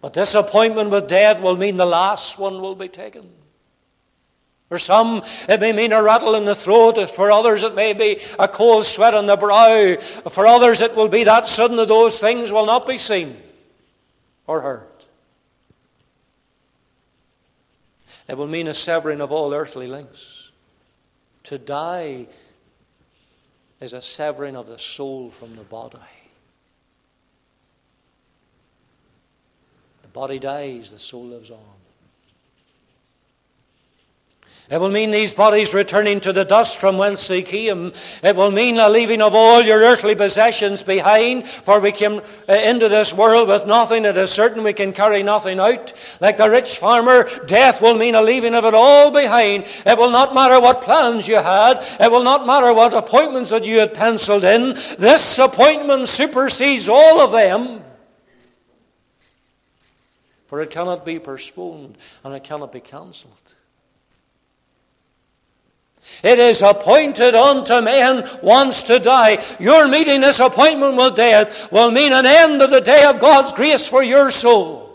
But 0.00 0.12
disappointment 0.12 0.90
with 0.90 1.08
death 1.08 1.40
will 1.40 1.56
mean 1.56 1.76
the 1.76 1.86
last 1.86 2.38
one 2.38 2.60
will 2.60 2.76
be 2.76 2.88
taken. 2.88 3.28
For 4.68 4.78
some, 4.78 5.22
it 5.48 5.60
may 5.60 5.72
mean 5.72 5.92
a 5.92 6.02
rattle 6.02 6.34
in 6.34 6.44
the 6.44 6.54
throat. 6.54 6.98
For 7.10 7.32
others, 7.32 7.64
it 7.64 7.74
may 7.74 7.94
be 7.94 8.20
a 8.38 8.46
cold 8.46 8.84
sweat 8.84 9.14
on 9.14 9.26
the 9.26 9.36
brow. 9.36 9.96
For 9.96 10.46
others, 10.46 10.80
it 10.80 10.94
will 10.94 11.08
be 11.08 11.24
that 11.24 11.46
sudden 11.46 11.78
that 11.78 11.88
those 11.88 12.20
things 12.20 12.52
will 12.52 12.66
not 12.66 12.86
be 12.86 12.98
seen 12.98 13.36
or 14.46 14.60
heard. 14.60 14.84
It 18.28 18.36
will 18.36 18.46
mean 18.46 18.68
a 18.68 18.74
severing 18.74 19.22
of 19.22 19.32
all 19.32 19.54
earthly 19.54 19.86
links. 19.86 20.50
To 21.44 21.56
die 21.56 22.26
is 23.80 23.92
a 23.92 24.02
severing 24.02 24.56
of 24.56 24.66
the 24.66 24.78
soul 24.78 25.30
from 25.30 25.56
the 25.56 25.62
body. 25.62 25.98
The 30.02 30.08
body 30.08 30.38
dies, 30.38 30.90
the 30.90 30.98
soul 30.98 31.26
lives 31.26 31.50
on. 31.50 31.77
It 34.70 34.78
will 34.78 34.90
mean 34.90 35.10
these 35.10 35.32
bodies 35.32 35.72
returning 35.72 36.20
to 36.20 36.32
the 36.32 36.44
dust 36.44 36.76
from 36.76 36.98
whence 36.98 37.26
they 37.26 37.40
came. 37.40 37.90
It 38.22 38.36
will 38.36 38.50
mean 38.50 38.78
a 38.78 38.90
leaving 38.90 39.22
of 39.22 39.34
all 39.34 39.62
your 39.62 39.80
earthly 39.80 40.14
possessions 40.14 40.82
behind, 40.82 41.48
for 41.48 41.80
we 41.80 41.90
came 41.90 42.20
uh, 42.46 42.52
into 42.52 42.86
this 42.90 43.14
world 43.14 43.48
with 43.48 43.66
nothing. 43.66 44.04
It 44.04 44.18
is 44.18 44.30
certain 44.30 44.62
we 44.62 44.74
can 44.74 44.92
carry 44.92 45.22
nothing 45.22 45.58
out. 45.58 45.94
Like 46.20 46.36
the 46.36 46.50
rich 46.50 46.76
farmer, 46.76 47.26
death 47.46 47.80
will 47.80 47.96
mean 47.96 48.14
a 48.14 48.20
leaving 48.20 48.54
of 48.54 48.66
it 48.66 48.74
all 48.74 49.10
behind. 49.10 49.64
It 49.86 49.96
will 49.96 50.10
not 50.10 50.34
matter 50.34 50.60
what 50.60 50.82
plans 50.82 51.26
you 51.26 51.36
had. 51.36 51.82
It 51.98 52.12
will 52.12 52.24
not 52.24 52.46
matter 52.46 52.74
what 52.74 52.92
appointments 52.92 53.48
that 53.48 53.64
you 53.64 53.78
had 53.78 53.94
penciled 53.94 54.44
in. 54.44 54.74
This 54.98 55.38
appointment 55.38 56.10
supersedes 56.10 56.90
all 56.90 57.22
of 57.22 57.32
them. 57.32 57.84
For 60.46 60.60
it 60.60 60.68
cannot 60.68 61.06
be 61.06 61.18
postponed 61.18 61.96
and 62.22 62.34
it 62.34 62.44
cannot 62.44 62.72
be 62.72 62.80
cancelled. 62.80 63.32
It 66.22 66.38
is 66.38 66.62
appointed 66.62 67.34
unto 67.34 67.80
man 67.80 68.28
once 68.42 68.82
to 68.84 68.98
die. 68.98 69.44
Your 69.60 69.86
meeting 69.86 70.20
this 70.20 70.40
appointment 70.40 70.96
with 70.96 71.14
death 71.14 71.70
will 71.70 71.90
mean 71.90 72.12
an 72.12 72.26
end 72.26 72.60
of 72.60 72.70
the 72.70 72.80
day 72.80 73.04
of 73.04 73.20
God's 73.20 73.52
grace 73.52 73.86
for 73.86 74.02
your 74.02 74.30
soul. 74.30 74.88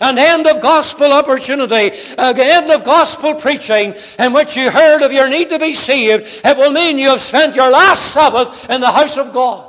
An 0.00 0.18
end 0.18 0.46
of 0.46 0.60
gospel 0.60 1.12
opportunity, 1.12 1.96
an 2.18 2.38
end 2.38 2.70
of 2.70 2.82
gospel 2.82 3.34
preaching 3.34 3.94
in 4.18 4.32
which 4.32 4.56
you 4.56 4.70
heard 4.70 5.02
of 5.02 5.12
your 5.12 5.28
need 5.28 5.50
to 5.50 5.58
be 5.58 5.72
saved. 5.72 6.40
It 6.44 6.56
will 6.56 6.72
mean 6.72 6.98
you 6.98 7.10
have 7.10 7.20
spent 7.20 7.54
your 7.54 7.70
last 7.70 8.12
Sabbath 8.12 8.68
in 8.68 8.80
the 8.80 8.90
house 8.90 9.16
of 9.16 9.32
God. 9.32 9.67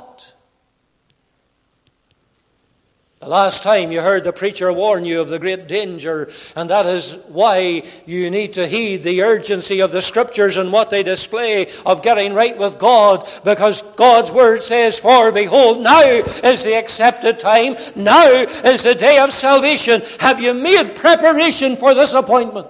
The 3.20 3.28
last 3.28 3.62
time 3.62 3.92
you 3.92 4.00
heard 4.00 4.24
the 4.24 4.32
preacher 4.32 4.72
warn 4.72 5.04
you 5.04 5.20
of 5.20 5.28
the 5.28 5.38
great 5.38 5.68
danger, 5.68 6.30
and 6.56 6.70
that 6.70 6.86
is 6.86 7.18
why 7.28 7.82
you 8.06 8.30
need 8.30 8.54
to 8.54 8.66
heed 8.66 9.02
the 9.02 9.22
urgency 9.22 9.80
of 9.80 9.92
the 9.92 10.00
scriptures 10.00 10.56
and 10.56 10.72
what 10.72 10.88
they 10.88 11.02
display 11.02 11.70
of 11.84 12.00
getting 12.00 12.32
right 12.32 12.56
with 12.56 12.78
God, 12.78 13.28
because 13.44 13.82
God's 13.82 14.32
word 14.32 14.62
says, 14.62 14.98
For 14.98 15.30
behold, 15.32 15.82
now 15.82 16.00
is 16.00 16.64
the 16.64 16.78
accepted 16.78 17.38
time, 17.38 17.76
now 17.94 18.26
is 18.26 18.84
the 18.84 18.94
day 18.94 19.18
of 19.18 19.34
salvation. 19.34 20.00
Have 20.20 20.40
you 20.40 20.54
made 20.54 20.96
preparation 20.96 21.76
for 21.76 21.92
this 21.92 22.14
appointment? 22.14 22.68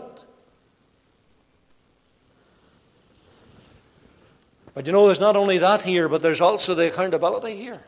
But 4.75 4.85
you 4.85 4.93
know, 4.93 5.07
there's 5.07 5.21
not 5.21 5.37
only 5.37 5.59
that 5.59 5.83
here, 5.83 6.09
but 6.09 6.23
there's 6.23 6.41
also 6.41 6.75
the 6.75 6.89
accountability 6.89 7.55
here. 7.55 7.85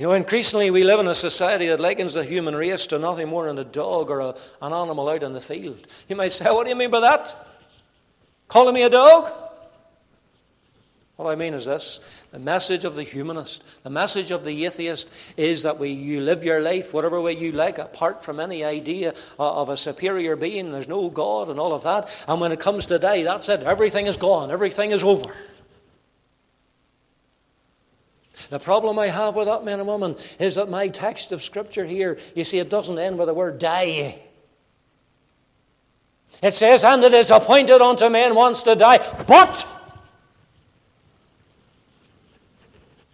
You 0.00 0.06
know, 0.06 0.12
increasingly 0.12 0.70
we 0.70 0.82
live 0.82 0.98
in 1.00 1.08
a 1.08 1.14
society 1.14 1.66
that 1.66 1.78
likens 1.78 2.14
the 2.14 2.24
human 2.24 2.56
race 2.56 2.86
to 2.86 2.98
nothing 2.98 3.28
more 3.28 3.48
than 3.48 3.58
a 3.58 3.64
dog 3.64 4.08
or 4.08 4.20
a, 4.20 4.34
an 4.62 4.72
animal 4.72 5.06
out 5.10 5.22
in 5.22 5.34
the 5.34 5.42
field. 5.42 5.86
You 6.08 6.16
might 6.16 6.32
say, 6.32 6.46
What 6.46 6.64
do 6.64 6.70
you 6.70 6.76
mean 6.76 6.90
by 6.90 7.00
that? 7.00 7.36
Calling 8.48 8.72
me 8.72 8.82
a 8.82 8.88
dog? 8.88 9.30
What 11.16 11.30
I 11.30 11.34
mean 11.34 11.52
is 11.52 11.66
this 11.66 12.00
the 12.32 12.38
message 12.38 12.86
of 12.86 12.94
the 12.94 13.02
humanist, 13.02 13.62
the 13.82 13.90
message 13.90 14.30
of 14.30 14.42
the 14.42 14.64
atheist 14.64 15.12
is 15.36 15.64
that 15.64 15.78
we, 15.78 15.90
you 15.90 16.22
live 16.22 16.44
your 16.44 16.62
life 16.62 16.94
whatever 16.94 17.20
way 17.20 17.36
you 17.36 17.52
like, 17.52 17.76
apart 17.76 18.24
from 18.24 18.40
any 18.40 18.64
idea 18.64 19.12
of 19.38 19.68
a 19.68 19.76
superior 19.76 20.34
being. 20.34 20.72
There's 20.72 20.88
no 20.88 21.10
God 21.10 21.50
and 21.50 21.60
all 21.60 21.74
of 21.74 21.82
that. 21.82 22.24
And 22.26 22.40
when 22.40 22.52
it 22.52 22.60
comes 22.60 22.86
to 22.86 22.98
die, 22.98 23.22
that's 23.22 23.50
it. 23.50 23.64
Everything 23.64 24.06
is 24.06 24.16
gone, 24.16 24.50
everything 24.50 24.92
is 24.92 25.04
over. 25.04 25.30
The 28.48 28.58
problem 28.58 28.98
I 28.98 29.08
have 29.08 29.36
with 29.36 29.46
that, 29.46 29.64
man 29.64 29.80
and 29.80 29.86
woman, 29.86 30.16
is 30.38 30.54
that 30.54 30.70
my 30.70 30.88
text 30.88 31.32
of 31.32 31.42
Scripture 31.42 31.84
here, 31.84 32.18
you 32.34 32.44
see, 32.44 32.58
it 32.58 32.70
doesn't 32.70 32.98
end 32.98 33.18
with 33.18 33.28
the 33.28 33.34
word 33.34 33.58
die. 33.58 34.20
It 36.42 36.54
says, 36.54 36.84
and 36.84 37.04
it 37.04 37.12
is 37.12 37.30
appointed 37.30 37.82
unto 37.82 38.08
man 38.08 38.34
once 38.34 38.62
to 38.62 38.74
die, 38.74 38.98
but 39.26 39.66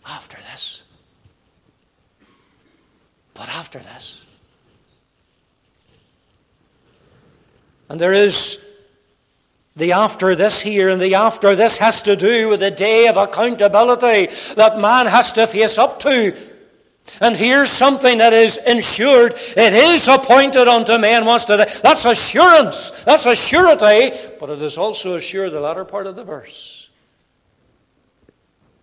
after 0.06 0.38
this. 0.52 0.82
But 3.34 3.48
after 3.48 3.80
this. 3.80 4.24
And 7.88 8.00
there 8.00 8.12
is 8.12 8.58
the 9.76 9.92
after 9.92 10.34
this 10.34 10.60
here 10.60 10.88
and 10.88 11.00
the 11.00 11.14
after 11.14 11.54
this 11.54 11.78
has 11.78 12.00
to 12.02 12.16
do 12.16 12.48
with 12.48 12.60
the 12.60 12.70
day 12.70 13.08
of 13.08 13.18
accountability 13.18 14.34
that 14.54 14.78
man 14.78 15.06
has 15.06 15.32
to 15.32 15.46
face 15.46 15.76
up 15.76 16.00
to. 16.00 16.36
And 17.20 17.36
here's 17.36 17.70
something 17.70 18.18
that 18.18 18.32
is 18.32 18.56
ensured. 18.56 19.34
It 19.34 19.74
is 19.74 20.08
appointed 20.08 20.66
unto 20.66 20.98
man 20.98 21.24
once 21.24 21.44
to 21.44 21.58
die. 21.58 21.72
That's 21.82 22.04
assurance. 22.04 22.90
That's 23.04 23.26
a 23.26 23.36
surety. 23.36 24.16
But 24.40 24.50
it 24.50 24.62
is 24.62 24.76
also 24.76 25.14
assured 25.14 25.52
the 25.52 25.60
latter 25.60 25.84
part 25.84 26.06
of 26.06 26.16
the 26.16 26.24
verse. 26.24 26.88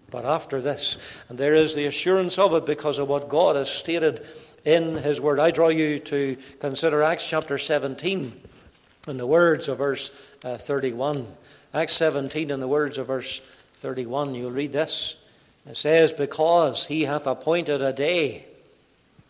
But 0.10 0.26
after 0.26 0.62
this, 0.62 1.20
and 1.28 1.40
there 1.40 1.56
is 1.56 1.74
the 1.74 1.86
assurance 1.86 2.38
of 2.38 2.54
it 2.54 2.68
because 2.68 3.00
of 3.00 3.10
what 3.10 3.30
God 3.30 3.56
has 3.56 3.70
stated 3.70 4.26
in 4.64 4.96
His 4.96 5.20
Word. 5.20 5.40
I 5.40 5.50
draw 5.50 5.70
you 5.70 5.98
to 6.00 6.38
consider 6.60 7.02
Acts 7.02 7.28
chapter 7.28 7.58
17 7.58 8.42
in 9.08 9.18
the 9.18 9.28
words 9.28 9.68
of 9.68 9.78
verse 9.78 10.12
uh, 10.44 10.58
31. 10.58 11.28
Acts 11.74 11.94
17, 11.94 12.52
in 12.52 12.60
the 12.60 12.68
words 12.68 12.98
of 12.98 13.08
verse 13.08 13.40
31, 13.74 14.36
you'll 14.36 14.52
read 14.52 14.72
this. 14.72 15.18
It 15.68 15.76
says, 15.76 16.14
Because 16.14 16.86
he 16.88 17.04
hath 17.04 17.28
appointed 17.28 17.82
a 17.82 17.94
day 17.94 18.46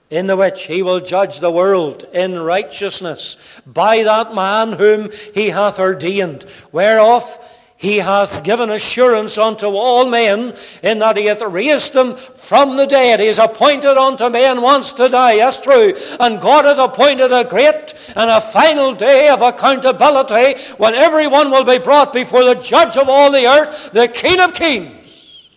in 0.10 0.28
the 0.28 0.38
which 0.38 0.68
he 0.68 0.84
will 0.84 1.00
judge 1.00 1.40
the 1.40 1.50
world 1.50 2.06
in 2.14 2.38
righteousness 2.38 3.36
by 3.66 4.04
that 4.04 4.36
man 4.36 4.74
whom 4.74 5.10
he 5.34 5.50
hath 5.50 5.80
ordained, 5.80 6.44
whereof 6.72 7.40
he 7.84 7.98
hath 7.98 8.44
given 8.44 8.70
assurance 8.70 9.38
unto 9.38 9.66
all 9.66 10.10
men 10.10 10.56
in 10.82 11.00
that 11.00 11.18
he 11.18 11.26
hath 11.26 11.42
raised 11.42 11.92
them 11.92 12.16
from 12.16 12.78
the 12.78 12.88
dead. 12.88 13.20
He 13.20 13.28
has 13.28 13.40
appointed 13.40 13.98
unto 13.98 14.30
men 14.30 14.62
once 14.62 14.94
to 14.94 15.10
die. 15.10 15.36
That's 15.36 15.60
true. 15.60 15.94
And 16.18 16.40
God 16.40 16.64
hath 16.64 16.78
appointed 16.78 17.34
a 17.34 17.44
great 17.44 17.94
and 18.16 18.30
a 18.30 18.40
final 18.40 18.96
day 18.96 19.28
of 19.28 19.42
accountability 19.42 20.62
when 20.78 20.94
everyone 20.94 21.52
will 21.52 21.66
be 21.66 21.78
brought 21.78 22.14
before 22.14 22.46
the 22.46 22.56
judge 22.56 22.96
of 22.96 23.10
all 23.10 23.30
the 23.30 23.46
earth, 23.48 23.92
the 23.92 24.08
King 24.08 24.40
of 24.40 24.54
kings. 24.54 25.50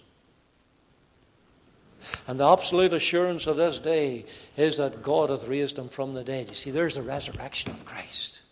And 2.26 2.40
the 2.40 2.50
absolute 2.50 2.92
assurance 2.92 3.46
of 3.46 3.56
this 3.56 3.78
day 3.78 4.24
is 4.56 4.78
that 4.78 5.00
God 5.00 5.30
hath 5.30 5.46
raised 5.46 5.78
him 5.78 5.88
from 5.88 6.14
the 6.14 6.24
dead. 6.24 6.48
You 6.48 6.54
see, 6.54 6.72
there's 6.72 6.96
the 6.96 7.02
resurrection 7.02 7.70
of 7.70 7.84
Christ. 7.84 8.42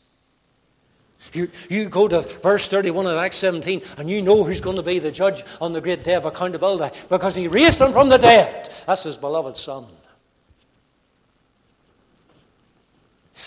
You, 1.33 1.51
you 1.69 1.89
go 1.89 2.07
to 2.07 2.21
verse 2.21 2.69
31 2.69 3.07
of 3.07 3.17
Acts 3.17 3.37
17 3.37 3.83
and 3.99 4.11
you 4.11 4.23
know 4.23 4.45
who's 4.45 4.61
going 4.61 4.77
to 4.77 4.83
be 4.83 4.99
the 4.99 5.11
judge 5.11 5.43
on 5.61 5.73
the 5.73 5.81
great 5.81 6.05
day 6.05 6.15
of 6.15 6.25
accountability 6.25 6.97
because 7.09 7.35
he 7.35 7.49
raised 7.49 7.81
him 7.81 7.93
from 7.93 8.09
the 8.09 8.19
dead. 8.19 8.69
That's 8.87 9.05
his 9.05 9.17
beloved 9.17 9.57
Son. 9.57 9.87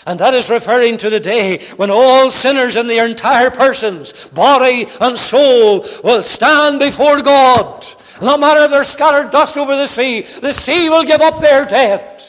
And 0.06 0.20
that 0.20 0.34
is 0.34 0.50
referring 0.50 0.96
to 0.98 1.10
the 1.10 1.20
day 1.20 1.58
when 1.76 1.90
all 1.90 2.30
sinners 2.30 2.76
in 2.76 2.86
their 2.86 3.06
entire 3.06 3.50
persons, 3.50 4.26
body 4.28 4.86
and 5.00 5.18
soul, 5.18 5.84
will 6.04 6.22
stand 6.22 6.78
before 6.78 7.22
God. 7.22 7.86
No 8.20 8.36
matter 8.36 8.64
if 8.64 8.70
they're 8.70 8.84
scattered 8.84 9.30
dust 9.30 9.56
over 9.56 9.76
the 9.76 9.86
sea, 9.86 10.22
the 10.22 10.52
sea 10.52 10.88
will 10.88 11.04
give 11.04 11.20
up 11.20 11.40
their 11.40 11.64
dead. 11.64 12.22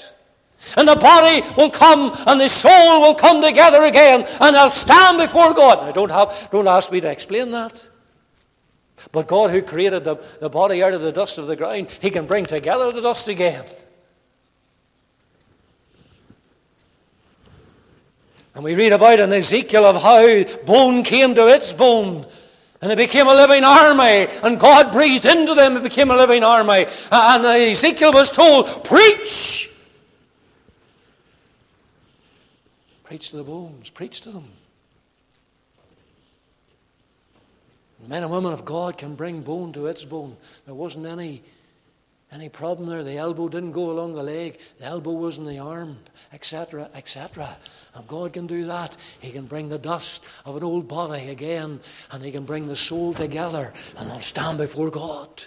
And 0.77 0.87
the 0.87 0.95
body 0.95 1.41
will 1.57 1.69
come 1.69 2.15
and 2.27 2.39
the 2.39 2.47
soul 2.47 3.01
will 3.01 3.15
come 3.15 3.41
together 3.41 3.83
again 3.83 4.25
and 4.39 4.55
they'll 4.55 4.71
stand 4.71 5.17
before 5.17 5.53
God. 5.53 5.85
Now, 5.85 5.91
don't, 5.91 6.11
have, 6.11 6.49
don't 6.51 6.67
ask 6.67 6.91
me 6.91 7.01
to 7.01 7.09
explain 7.09 7.51
that. 7.51 7.87
But 9.11 9.27
God, 9.27 9.51
who 9.51 9.61
created 9.61 10.03
the, 10.03 10.17
the 10.41 10.49
body 10.49 10.83
out 10.83 10.93
of 10.93 11.01
the 11.01 11.11
dust 11.11 11.37
of 11.37 11.47
the 11.47 11.55
ground, 11.55 11.97
He 12.01 12.09
can 12.09 12.25
bring 12.25 12.45
together 12.45 12.91
the 12.91 13.01
dust 13.01 13.27
again. 13.27 13.65
And 18.55 18.63
we 18.63 18.75
read 18.75 18.91
about 18.91 19.19
in 19.19 19.31
Ezekiel 19.31 19.85
of 19.85 20.01
how 20.01 20.43
bone 20.65 21.03
came 21.03 21.33
to 21.35 21.47
its 21.47 21.73
bone. 21.73 22.25
And 22.81 22.91
it 22.91 22.97
became 22.97 23.27
a 23.27 23.33
living 23.33 23.63
army. 23.63 24.27
And 24.43 24.59
God 24.59 24.91
breathed 24.91 25.25
into 25.25 25.53
them. 25.53 25.77
It 25.77 25.83
became 25.83 26.11
a 26.11 26.15
living 26.15 26.43
army. 26.43 26.85
And 27.11 27.45
Ezekiel 27.45 28.11
was 28.13 28.31
told, 28.31 28.83
Preach! 28.83 29.68
Preach 33.09 33.31
to 33.31 33.37
the 33.37 33.43
bones, 33.43 33.89
preach 33.89 34.21
to 34.21 34.29
them. 34.29 34.47
Men 38.07 38.21
and 38.21 38.31
women 38.31 38.53
of 38.53 38.65
God 38.65 38.99
can 38.99 39.15
bring 39.15 39.41
bone 39.41 39.73
to 39.73 39.87
its 39.87 40.05
bone. 40.05 40.37
There 40.67 40.75
wasn't 40.75 41.07
any, 41.07 41.41
any 42.31 42.49
problem 42.49 42.87
there. 42.87 43.03
The 43.03 43.17
elbow 43.17 43.49
didn't 43.49 43.71
go 43.71 43.89
along 43.89 44.13
the 44.13 44.21
leg, 44.21 44.59
the 44.77 44.85
elbow 44.85 45.13
was 45.13 45.39
in 45.39 45.47
the 45.47 45.57
arm, 45.57 45.97
etc., 46.31 46.91
etc. 46.93 47.57
And 47.95 48.07
God 48.07 48.33
can 48.33 48.45
do 48.45 48.65
that. 48.65 48.95
He 49.19 49.31
can 49.31 49.47
bring 49.47 49.69
the 49.69 49.79
dust 49.79 50.23
of 50.45 50.55
an 50.55 50.63
old 50.63 50.87
body 50.87 51.29
again, 51.29 51.79
and 52.11 52.23
He 52.23 52.31
can 52.31 52.45
bring 52.45 52.67
the 52.67 52.75
soul 52.75 53.15
together, 53.15 53.73
and 53.97 54.11
they'll 54.11 54.19
stand 54.19 54.59
before 54.59 54.91
God. 54.91 55.45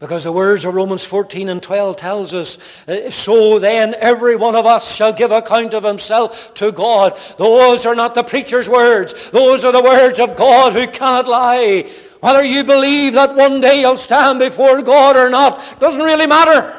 Because 0.00 0.22
the 0.22 0.32
words 0.32 0.64
of 0.64 0.74
Romans 0.74 1.04
14 1.04 1.48
and 1.48 1.60
12 1.60 1.96
tells 1.96 2.32
us, 2.32 2.58
uh, 2.86 3.10
so 3.10 3.58
then 3.58 3.96
every 3.98 4.36
one 4.36 4.54
of 4.54 4.64
us 4.64 4.94
shall 4.94 5.12
give 5.12 5.32
account 5.32 5.74
of 5.74 5.82
himself 5.82 6.54
to 6.54 6.70
God. 6.70 7.18
Those 7.36 7.84
are 7.84 7.96
not 7.96 8.14
the 8.14 8.22
preacher's 8.22 8.68
words. 8.68 9.30
Those 9.30 9.64
are 9.64 9.72
the 9.72 9.82
words 9.82 10.20
of 10.20 10.36
God 10.36 10.72
who 10.74 10.86
cannot 10.86 11.26
lie. 11.26 11.88
Whether 12.20 12.44
you 12.44 12.62
believe 12.62 13.14
that 13.14 13.34
one 13.34 13.60
day 13.60 13.80
you'll 13.80 13.96
stand 13.96 14.38
before 14.38 14.82
God 14.82 15.16
or 15.16 15.30
not 15.30 15.80
doesn't 15.80 16.00
really 16.00 16.28
matter. 16.28 16.74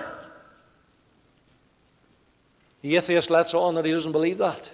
The 2.81 2.95
atheist 2.95 3.29
lets 3.29 3.53
on 3.53 3.75
that 3.75 3.83
he 3.83 3.91
doesn't 3.91 4.13
believe 4.13 4.37
that. 4.37 4.71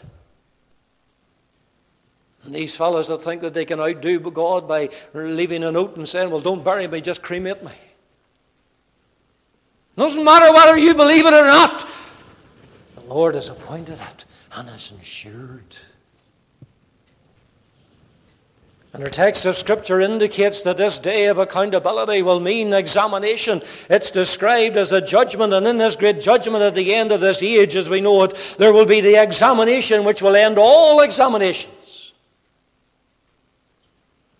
And 2.44 2.54
these 2.54 2.76
fellows 2.76 3.08
that 3.08 3.24
think 3.24 3.42
that 3.42 3.56
they 3.56 3.66
can 3.66 3.80
outdo 3.80 4.20
God 4.20 4.68
by 4.68 4.90
leaving 5.16 5.64
a 5.64 5.72
note 5.72 5.98
and 5.98 6.08
saying, 6.08 6.30
well, 6.30 6.42
don't 6.42 6.64
bury 6.64 6.88
me, 6.88 7.02
just 7.02 7.24
cremate 7.24 7.64
me. 7.64 7.72
Doesn't 9.98 10.24
matter 10.24 10.52
whether 10.52 10.78
you 10.78 10.94
believe 10.94 11.26
it 11.26 11.34
or 11.34 11.46
not. 11.46 11.88
The 12.96 13.02
Lord 13.02 13.36
has 13.36 13.50
appointed 13.50 14.00
it 14.02 14.26
and 14.54 14.70
has 14.70 14.92
ensured. 14.92 15.78
And 18.96 19.04
our 19.04 19.10
text 19.10 19.46
of 19.46 19.58
Scripture 19.58 20.00
indicates 20.00 20.62
that 20.62 20.78
this 20.78 21.00
day 21.00 21.26
of 21.26 21.38
accountability 21.38 22.22
will 22.22 22.40
mean 22.40 22.72
examination. 22.72 23.62
It's 23.90 24.10
described 24.10 24.78
as 24.78 24.94
a 24.94 25.02
judgment, 25.02 25.52
and 25.52 25.68
in 25.68 25.78
this 25.78 25.98
great 25.98 26.22
judgment 26.22 26.64
at 26.64 26.76
the 26.76 26.94
end 26.94 27.12
of 27.12 27.20
this 27.20 27.44
age, 27.44 27.76
as 27.76 27.90
we 27.90 28.00
know 28.00 28.24
it, 28.24 28.56
there 28.58 28.72
will 28.72 28.86
be 28.86 29.02
the 29.02 29.22
examination 29.22 30.06
which 30.06 30.22
will 30.22 30.36
end 30.36 30.58
all 30.58 31.02
examinations. 31.02 31.85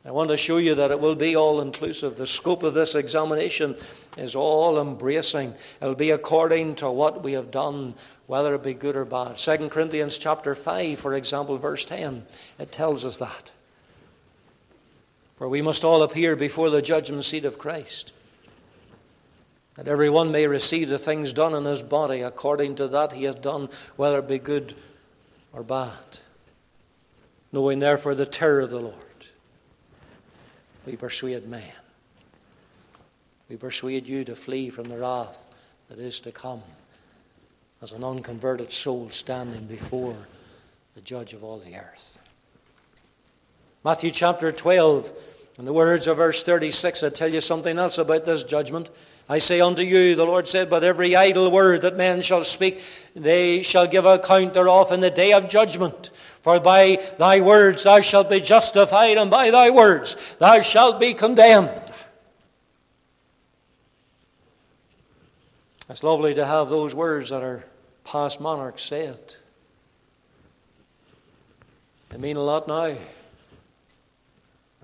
I 0.06 0.12
want 0.12 0.30
to 0.30 0.38
show 0.38 0.58
you 0.58 0.76
that 0.76 0.92
it 0.92 1.00
will 1.00 1.16
be 1.16 1.36
all 1.36 1.60
inclusive. 1.60 2.16
The 2.16 2.28
scope 2.28 2.62
of 2.62 2.76
this 2.76 2.94
examination 2.94 3.76
is 4.18 4.36
all 4.36 4.80
embracing. 4.80 5.56
It'll 5.82 5.96
be 5.96 6.12
according 6.12 6.76
to 6.76 6.92
what 6.92 7.24
we 7.24 7.34
have 7.34 7.50
done, 7.50 7.96
whether 8.28 8.54
it 8.54 8.62
be 8.62 8.76
good 8.76 8.96
or 8.96 9.04
bad. 9.04 9.38
2 9.38 9.70
Corinthians 9.70 10.20
chapter 10.20 10.54
5, 10.54 11.00
for 11.00 11.16
example, 11.16 11.58
verse 11.58 11.86
10, 11.86 12.24
it 12.60 12.72
tells 12.72 13.04
us 13.04 13.18
that. 13.18 13.52
For 15.38 15.50
we 15.50 15.64
must 15.64 15.84
all 15.84 16.04
appear 16.04 16.36
before 16.36 16.70
the 16.70 16.84
judgment 16.84 17.26
seat 17.26 17.44
of 17.44 17.58
Christ, 17.58 18.14
that 19.74 19.88
every 19.88 20.12
one 20.12 20.32
may 20.32 20.46
receive 20.46 20.88
the 20.88 21.00
things 21.00 21.34
done 21.34 21.56
in 21.56 21.66
his 21.66 21.82
body 21.82 22.22
according 22.22 22.76
to 22.76 22.88
that 22.90 23.14
he 23.14 23.24
hath 23.24 23.42
done, 23.42 23.70
whether 23.96 24.20
it 24.20 24.28
be 24.28 24.38
good 24.38 24.76
or 25.52 25.64
bad. 25.64 26.20
Knowing 27.52 27.80
therefore 27.80 28.14
the 28.14 28.28
terror 28.28 28.62
of 28.62 28.70
the 28.70 28.80
Lord 28.80 28.96
we 30.86 30.96
persuade 30.96 31.48
men. 31.48 31.72
We 33.50 33.58
persuade 33.58 34.08
you 34.08 34.24
to 34.24 34.36
flee 34.36 34.70
from 34.70 34.90
the 34.90 34.98
wrath 34.98 35.50
that 35.90 36.00
is 36.00 36.20
to 36.22 36.32
come 36.32 36.64
as 37.82 37.92
an 37.92 38.04
unconverted 38.04 38.72
soul 38.72 39.10
standing 39.10 39.66
before 39.66 40.18
the 40.96 41.02
judge 41.02 41.34
of 41.34 41.44
all 41.44 41.58
the 41.58 41.76
earth. 41.76 42.18
Matthew 43.84 44.10
chapter 44.10 44.52
12, 44.52 45.14
and 45.58 45.66
the 45.66 45.74
words 45.74 46.08
of 46.08 46.18
verse 46.18 46.44
36, 46.44 47.02
I 47.04 47.10
tell 47.10 47.34
you 47.34 47.40
something 47.40 47.80
else 47.80 47.98
about 47.98 48.26
this 48.26 48.44
judgment. 48.44 48.90
I 49.30 49.38
say 49.38 49.62
unto 49.62 49.82
you, 49.82 50.16
the 50.16 50.26
Lord 50.26 50.50
said, 50.50 50.70
but 50.70 50.84
every 50.84 51.16
idle 51.16 51.50
word 51.50 51.82
that 51.82 51.96
men 51.96 52.22
shall 52.22 52.44
speak, 52.44 52.84
they 53.16 53.62
shall 53.62 53.88
give 53.88 54.06
account 54.06 54.54
thereof 54.54 54.92
in 54.92 55.00
the 55.00 55.10
day 55.10 55.32
of 55.32 55.48
judgment. 55.48 56.10
For 56.42 56.60
by 56.60 57.02
thy 57.18 57.40
words 57.40 57.84
thou 57.84 58.02
shalt 58.02 58.30
be 58.30 58.42
justified, 58.42 59.18
and 59.18 59.32
by 59.32 59.50
thy 59.50 59.70
words 59.70 60.36
thou 60.40 60.60
shalt 60.60 61.00
be 61.00 61.14
condemned. 61.14 61.82
It's 65.90 66.04
lovely 66.04 66.34
to 66.34 66.46
have 66.46 66.70
those 66.70 66.94
words 66.94 67.30
that 67.30 67.44
our 67.44 67.64
past 68.04 68.42
monarchs 68.42 68.84
said. 68.84 69.36
They 72.10 72.18
mean 72.18 72.38
a 72.38 72.44
lot 72.44 72.68
now. 72.68 72.96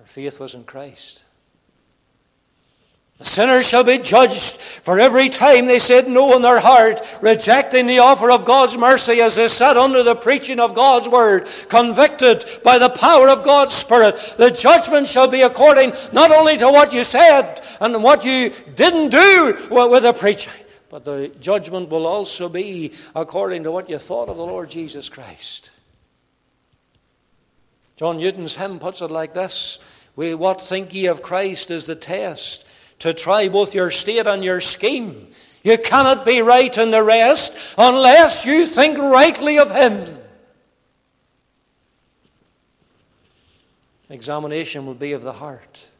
Our 0.01 0.07
faith 0.07 0.39
was 0.39 0.55
in 0.55 0.63
Christ. 0.63 1.21
The 3.19 3.25
sinners 3.25 3.69
shall 3.69 3.83
be 3.83 3.99
judged 3.99 4.57
for 4.57 4.99
every 4.99 5.29
time 5.29 5.67
they 5.67 5.77
said 5.77 6.07
no 6.07 6.35
in 6.35 6.41
their 6.41 6.59
heart, 6.59 7.01
rejecting 7.21 7.85
the 7.85 7.99
offer 7.99 8.31
of 8.31 8.43
God's 8.43 8.75
mercy 8.75 9.21
as 9.21 9.35
they 9.35 9.47
sat 9.47 9.77
under 9.77 10.01
the 10.01 10.15
preaching 10.15 10.59
of 10.59 10.73
God's 10.73 11.07
word, 11.07 11.47
convicted 11.69 12.43
by 12.63 12.79
the 12.79 12.89
power 12.89 13.29
of 13.29 13.43
God's 13.43 13.75
Spirit. 13.75 14.15
The 14.39 14.49
judgment 14.49 15.07
shall 15.07 15.27
be 15.27 15.43
according 15.43 15.93
not 16.11 16.31
only 16.31 16.57
to 16.57 16.71
what 16.71 16.93
you 16.93 17.03
said 17.03 17.61
and 17.79 18.03
what 18.03 18.25
you 18.25 18.49
didn't 18.73 19.09
do 19.09 19.55
with 19.69 20.01
the 20.01 20.13
preaching, 20.13 20.65
but 20.89 21.05
the 21.05 21.31
judgment 21.39 21.89
will 21.89 22.07
also 22.07 22.49
be 22.49 22.91
according 23.13 23.65
to 23.65 23.71
what 23.71 23.87
you 23.87 23.99
thought 23.99 24.29
of 24.29 24.37
the 24.37 24.45
Lord 24.47 24.71
Jesus 24.71 25.09
Christ. 25.09 25.69
John 28.01 28.17
Newton's 28.17 28.55
hymn 28.55 28.79
puts 28.79 29.03
it 29.03 29.11
like 29.11 29.35
this 29.35 29.77
we, 30.15 30.33
What 30.33 30.59
think 30.59 30.91
ye 30.91 31.05
of 31.05 31.21
Christ 31.21 31.69
is 31.69 31.85
the 31.85 31.93
test 31.93 32.65
to 32.97 33.13
try 33.13 33.47
both 33.47 33.75
your 33.75 33.91
state 33.91 34.25
and 34.25 34.43
your 34.43 34.59
scheme. 34.59 35.27
You 35.63 35.77
cannot 35.77 36.25
be 36.25 36.41
right 36.41 36.75
in 36.75 36.89
the 36.89 37.03
rest 37.03 37.75
unless 37.77 38.43
you 38.43 38.65
think 38.65 38.97
rightly 38.97 39.59
of 39.59 39.69
Him. 39.69 40.17
Examination 44.09 44.87
will 44.87 44.95
be 44.95 45.11
of 45.11 45.21
the 45.21 45.33
heart. 45.33 45.91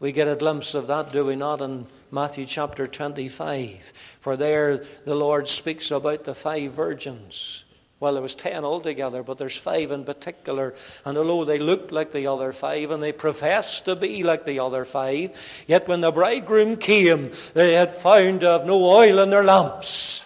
We 0.00 0.12
get 0.12 0.28
a 0.28 0.34
glimpse 0.34 0.72
of 0.72 0.86
that, 0.86 1.12
do 1.12 1.26
we 1.26 1.36
not, 1.36 1.60
in 1.60 1.88
Matthew 2.10 2.46
chapter 2.46 2.86
25? 2.86 3.92
For 4.18 4.38
there 4.38 4.82
the 5.04 5.14
Lord 5.14 5.46
speaks 5.46 5.90
about 5.90 6.24
the 6.24 6.34
five 6.34 6.72
virgins. 6.72 7.66
Well, 8.02 8.14
there 8.14 8.22
was 8.22 8.34
ten 8.34 8.64
altogether, 8.64 9.22
but 9.22 9.38
there's 9.38 9.56
five 9.56 9.92
in 9.92 10.02
particular. 10.02 10.74
And 11.04 11.16
although 11.16 11.44
they 11.44 11.60
looked 11.60 11.92
like 11.92 12.10
the 12.10 12.26
other 12.26 12.52
five 12.52 12.90
and 12.90 13.00
they 13.00 13.12
professed 13.12 13.84
to 13.84 13.94
be 13.94 14.24
like 14.24 14.44
the 14.44 14.58
other 14.58 14.84
five, 14.84 15.64
yet 15.68 15.86
when 15.86 16.00
the 16.00 16.10
bridegroom 16.10 16.78
came, 16.78 17.30
they 17.54 17.74
had 17.74 17.94
found 17.94 18.40
to 18.40 18.48
have 18.48 18.66
no 18.66 18.82
oil 18.82 19.20
in 19.20 19.30
their 19.30 19.44
lamps. 19.44 20.24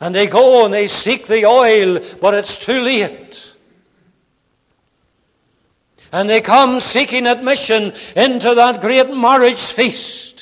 And 0.00 0.14
they 0.14 0.28
go 0.28 0.64
and 0.64 0.72
they 0.72 0.86
seek 0.86 1.26
the 1.26 1.44
oil, 1.44 2.00
but 2.22 2.32
it's 2.32 2.56
too 2.56 2.80
late. 2.80 3.54
And 6.10 6.30
they 6.30 6.40
come 6.40 6.80
seeking 6.80 7.26
admission 7.26 7.92
into 8.16 8.54
that 8.54 8.80
great 8.80 9.10
marriage 9.10 9.60
feast. 9.60 10.33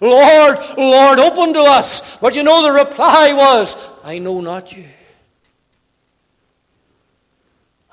Lord, 0.00 0.58
Lord, 0.76 1.18
open 1.18 1.54
to 1.54 1.60
us. 1.60 2.16
But 2.16 2.34
you 2.34 2.42
know 2.42 2.62
the 2.62 2.72
reply 2.72 3.32
was, 3.32 3.90
I 4.04 4.18
know 4.18 4.40
not 4.40 4.76
you. 4.76 4.84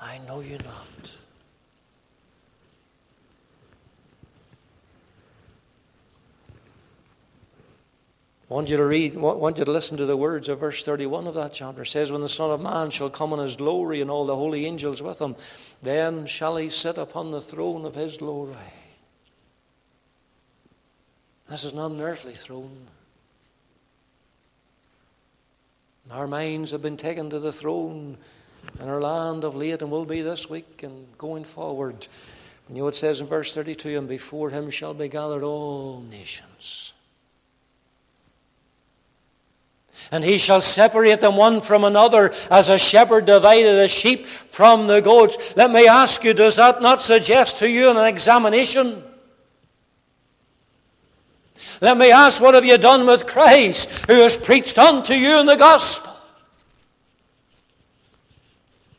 I 0.00 0.18
know 0.18 0.40
you 0.40 0.58
not. 0.58 1.16
I 8.48 8.54
want 8.54 8.68
you 8.68 8.76
to 8.76 8.86
read, 8.86 9.16
I 9.16 9.18
want 9.18 9.58
you 9.58 9.64
to 9.64 9.70
listen 9.72 9.96
to 9.96 10.06
the 10.06 10.16
words 10.16 10.48
of 10.48 10.60
verse 10.60 10.84
31 10.84 11.26
of 11.26 11.34
that 11.34 11.52
chapter. 11.52 11.82
It 11.82 11.86
says, 11.86 12.12
When 12.12 12.20
the 12.20 12.28
Son 12.28 12.52
of 12.52 12.60
Man 12.60 12.90
shall 12.90 13.10
come 13.10 13.32
in 13.32 13.40
his 13.40 13.56
glory 13.56 14.00
and 14.00 14.08
all 14.08 14.24
the 14.24 14.36
holy 14.36 14.66
angels 14.66 15.02
with 15.02 15.20
him, 15.20 15.34
then 15.82 16.26
shall 16.26 16.56
he 16.56 16.70
sit 16.70 16.96
upon 16.96 17.32
the 17.32 17.40
throne 17.40 17.84
of 17.84 17.96
his 17.96 18.16
glory. 18.16 18.54
This 21.48 21.64
is 21.64 21.72
an 21.72 22.00
earthly 22.00 22.34
throne. 22.34 22.88
Our 26.10 26.26
minds 26.26 26.70
have 26.70 26.82
been 26.82 26.96
taken 26.96 27.30
to 27.30 27.38
the 27.38 27.52
throne 27.52 28.16
in 28.80 28.88
our 28.88 29.00
land 29.00 29.44
of 29.44 29.54
late 29.54 29.82
and 29.82 29.90
will 29.90 30.04
be 30.04 30.22
this 30.22 30.48
week 30.48 30.82
and 30.82 31.06
going 31.18 31.44
forward. 31.44 32.06
You 32.68 32.76
know 32.76 32.88
it 32.88 32.94
says 32.94 33.20
in 33.20 33.26
verse 33.26 33.54
32 33.54 33.98
and 33.98 34.08
before 34.08 34.50
him 34.50 34.70
shall 34.70 34.94
be 34.94 35.08
gathered 35.08 35.42
all 35.42 36.00
nations. 36.00 36.92
And 40.12 40.22
he 40.22 40.38
shall 40.38 40.60
separate 40.60 41.20
them 41.20 41.36
one 41.36 41.60
from 41.60 41.84
another 41.84 42.32
as 42.50 42.68
a 42.68 42.78
shepherd 42.78 43.24
divided 43.24 43.76
the 43.76 43.88
sheep 43.88 44.26
from 44.26 44.86
the 44.86 45.00
goats. 45.00 45.56
Let 45.56 45.70
me 45.70 45.88
ask 45.88 46.22
you, 46.22 46.34
does 46.34 46.56
that 46.56 46.82
not 46.82 47.00
suggest 47.00 47.58
to 47.58 47.68
you 47.68 47.90
an 47.90 47.96
examination? 47.96 49.02
Let 51.80 51.98
me 51.98 52.10
ask, 52.10 52.40
what 52.40 52.54
have 52.54 52.64
you 52.64 52.78
done 52.78 53.06
with 53.06 53.26
Christ 53.26 54.06
who 54.06 54.14
has 54.14 54.36
preached 54.36 54.78
unto 54.78 55.14
you 55.14 55.38
in 55.38 55.46
the 55.46 55.56
gospel? 55.56 56.12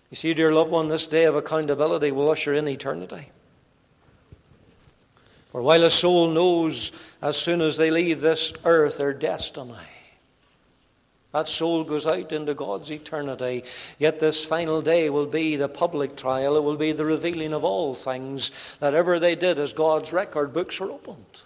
You 0.09 0.15
see, 0.15 0.33
dear 0.33 0.53
loved 0.53 0.71
one, 0.71 0.87
this 0.87 1.07
day 1.07 1.25
of 1.25 1.35
accountability 1.35 2.11
will 2.11 2.29
usher 2.29 2.53
in 2.53 2.67
eternity. 2.67 3.29
For 5.49 5.61
while 5.61 5.83
a 5.83 5.89
soul 5.89 6.29
knows 6.29 6.91
as 7.21 7.37
soon 7.37 7.61
as 7.61 7.77
they 7.77 7.91
leave 7.91 8.21
this 8.21 8.53
earth 8.63 8.97
their 8.97 9.13
destiny, 9.13 9.75
that 11.33 11.47
soul 11.47 11.83
goes 11.83 12.07
out 12.07 12.31
into 12.31 12.53
God's 12.53 12.91
eternity. 12.91 13.63
Yet 13.99 14.19
this 14.19 14.45
final 14.45 14.81
day 14.81 15.09
will 15.09 15.25
be 15.25 15.55
the 15.55 15.67
public 15.67 16.15
trial. 16.15 16.57
It 16.57 16.63
will 16.63 16.77
be 16.77 16.93
the 16.93 17.05
revealing 17.05 17.53
of 17.53 17.63
all 17.63 17.93
things 17.93 18.51
that 18.79 18.93
ever 18.93 19.19
they 19.19 19.35
did 19.35 19.59
as 19.59 19.73
God's 19.73 20.13
record 20.13 20.53
books 20.53 20.79
are 20.79 20.89
opened. 20.89 21.41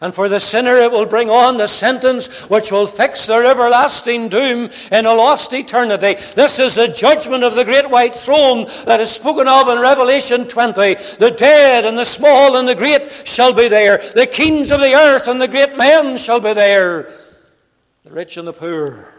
And 0.00 0.14
for 0.14 0.28
the 0.28 0.40
sinner, 0.40 0.76
it 0.76 0.90
will 0.90 1.06
bring 1.06 1.30
on 1.30 1.56
the 1.56 1.66
sentence 1.66 2.48
which 2.48 2.72
will 2.72 2.86
fix 2.86 3.26
their 3.26 3.44
everlasting 3.44 4.28
doom 4.28 4.70
in 4.90 5.06
a 5.06 5.12
lost 5.12 5.52
eternity. 5.52 6.14
This 6.34 6.58
is 6.58 6.74
the 6.74 6.88
judgment 6.88 7.44
of 7.44 7.54
the 7.54 7.64
great 7.64 7.88
white 7.90 8.14
throne 8.14 8.66
that 8.86 9.00
is 9.00 9.10
spoken 9.10 9.46
of 9.46 9.68
in 9.68 9.78
Revelation 9.78 10.48
20. 10.48 10.94
The 11.18 11.34
dead 11.36 11.84
and 11.84 11.98
the 11.98 12.04
small 12.04 12.56
and 12.56 12.66
the 12.66 12.74
great 12.74 13.10
shall 13.26 13.52
be 13.52 13.68
there. 13.68 13.98
The 13.98 14.26
kings 14.26 14.70
of 14.70 14.80
the 14.80 14.94
earth 14.94 15.28
and 15.28 15.40
the 15.40 15.48
great 15.48 15.76
men 15.76 16.16
shall 16.16 16.40
be 16.40 16.54
there. 16.54 17.10
The 18.04 18.12
rich 18.12 18.36
and 18.36 18.48
the 18.48 18.52
poor. 18.52 19.12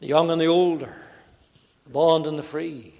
The 0.00 0.06
young 0.06 0.30
and 0.30 0.40
the 0.40 0.46
older. 0.46 0.96
The 1.84 1.90
bond 1.90 2.26
and 2.26 2.38
the 2.38 2.42
free. 2.42 2.94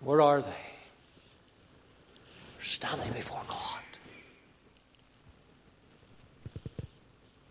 Where 0.00 0.22
are 0.22 0.42
they? 0.42 0.70
standing 2.60 3.12
before 3.12 3.42
God. 3.48 3.69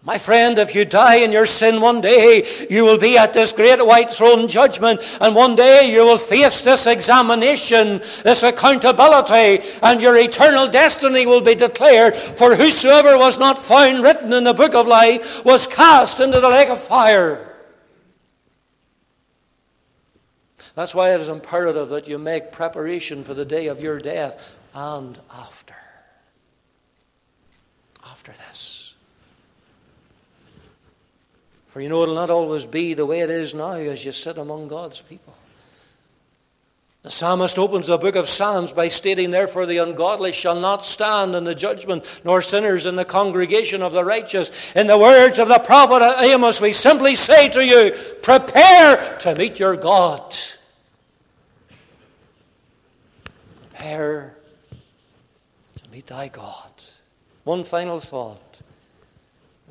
My 0.10 0.18
friend, 0.18 0.58
if 0.58 0.74
you 0.74 0.86
die 0.86 1.18
in 1.18 1.32
your 1.32 1.46
sin 1.46 1.82
one 1.82 2.02
day, 2.02 2.44
you 2.68 2.84
will 2.84 2.98
be 2.98 3.16
at 3.16 3.32
this 3.32 3.52
great 3.52 3.86
white 3.86 4.10
throne 4.10 4.48
judgment, 4.48 5.02
and 5.22 5.36
one 5.36 5.56
day 5.56 5.94
you 5.94 6.04
will 6.04 6.18
face 6.18 6.64
this 6.64 6.88
examination, 6.88 8.00
this 8.24 8.42
accountability, 8.42 9.64
and 9.84 10.02
your 10.02 10.18
eternal 10.18 10.68
destiny 10.68 11.28
will 11.28 11.42
be 11.42 11.54
declared. 11.54 12.16
For 12.16 12.56
whosoever 12.56 13.20
was 13.20 13.38
not 13.38 13.60
found 13.60 14.02
written 14.02 14.34
in 14.34 14.46
the 14.46 14.54
book 14.56 14.74
of 14.74 14.88
life 14.88 15.46
was 15.46 15.68
cast 15.68 16.20
into 16.20 16.40
the 16.40 16.50
lake 16.50 16.70
of 16.70 16.82
fire. 16.82 17.56
That's 20.74 20.96
why 20.96 21.14
it 21.14 21.22
is 21.22 21.30
imperative 21.30 21.90
that 21.90 22.08
you 22.08 22.18
make 22.18 22.52
preparation 22.52 23.24
for 23.24 23.36
the 23.36 23.46
day 23.46 23.68
of 23.68 23.84
your 23.84 24.00
death 24.00 24.58
and 24.74 25.20
after. 25.32 25.76
After 28.04 28.34
this. 28.48 28.79
For 31.80 31.84
you 31.84 31.88
know 31.88 32.04
it'll 32.04 32.16
not 32.16 32.30
always 32.30 32.66
be 32.66 32.94
the 32.94 33.06
way 33.06 33.22
it 33.22 33.30
is 33.30 33.54
now 33.54 33.72
as 33.72 34.04
you 34.04 34.12
sit 34.12 34.38
among 34.38 34.68
God's 34.68 35.00
people. 35.00 35.34
The 37.04 37.10
psalmist 37.10 37.58
opens 37.58 37.88
the 37.88 37.98
book 37.98 38.18
of 38.18 38.28
Psalms 38.28 38.74
by 38.74 38.90
stating, 38.90 39.32
Therefore, 39.32 39.66
the 39.66 39.78
ungodly 39.78 40.34
shall 40.34 40.60
not 40.60 40.84
stand 40.84 41.36
in 41.36 41.46
the 41.46 41.56
judgment, 41.56 42.20
nor 42.26 42.42
sinners 42.42 42.86
in 42.86 42.98
the 42.98 43.06
congregation 43.06 43.82
of 43.82 43.94
the 43.94 44.04
righteous. 44.04 44.74
In 44.76 44.88
the 44.88 44.98
words 44.98 45.40
of 45.40 45.48
the 45.48 45.60
prophet 45.60 46.04
Amos, 46.22 46.60
we 46.60 46.74
simply 46.74 47.16
say 47.16 47.48
to 47.48 47.66
you, 47.66 47.94
Prepare 48.24 49.18
to 49.20 49.36
meet 49.36 49.58
your 49.58 49.78
God. 49.78 50.36
Prepare 53.70 54.36
to 55.78 55.90
meet 55.92 56.08
thy 56.08 56.28
God. 56.28 56.74
One 57.46 57.64
final 57.64 58.02
thought, 58.02 58.60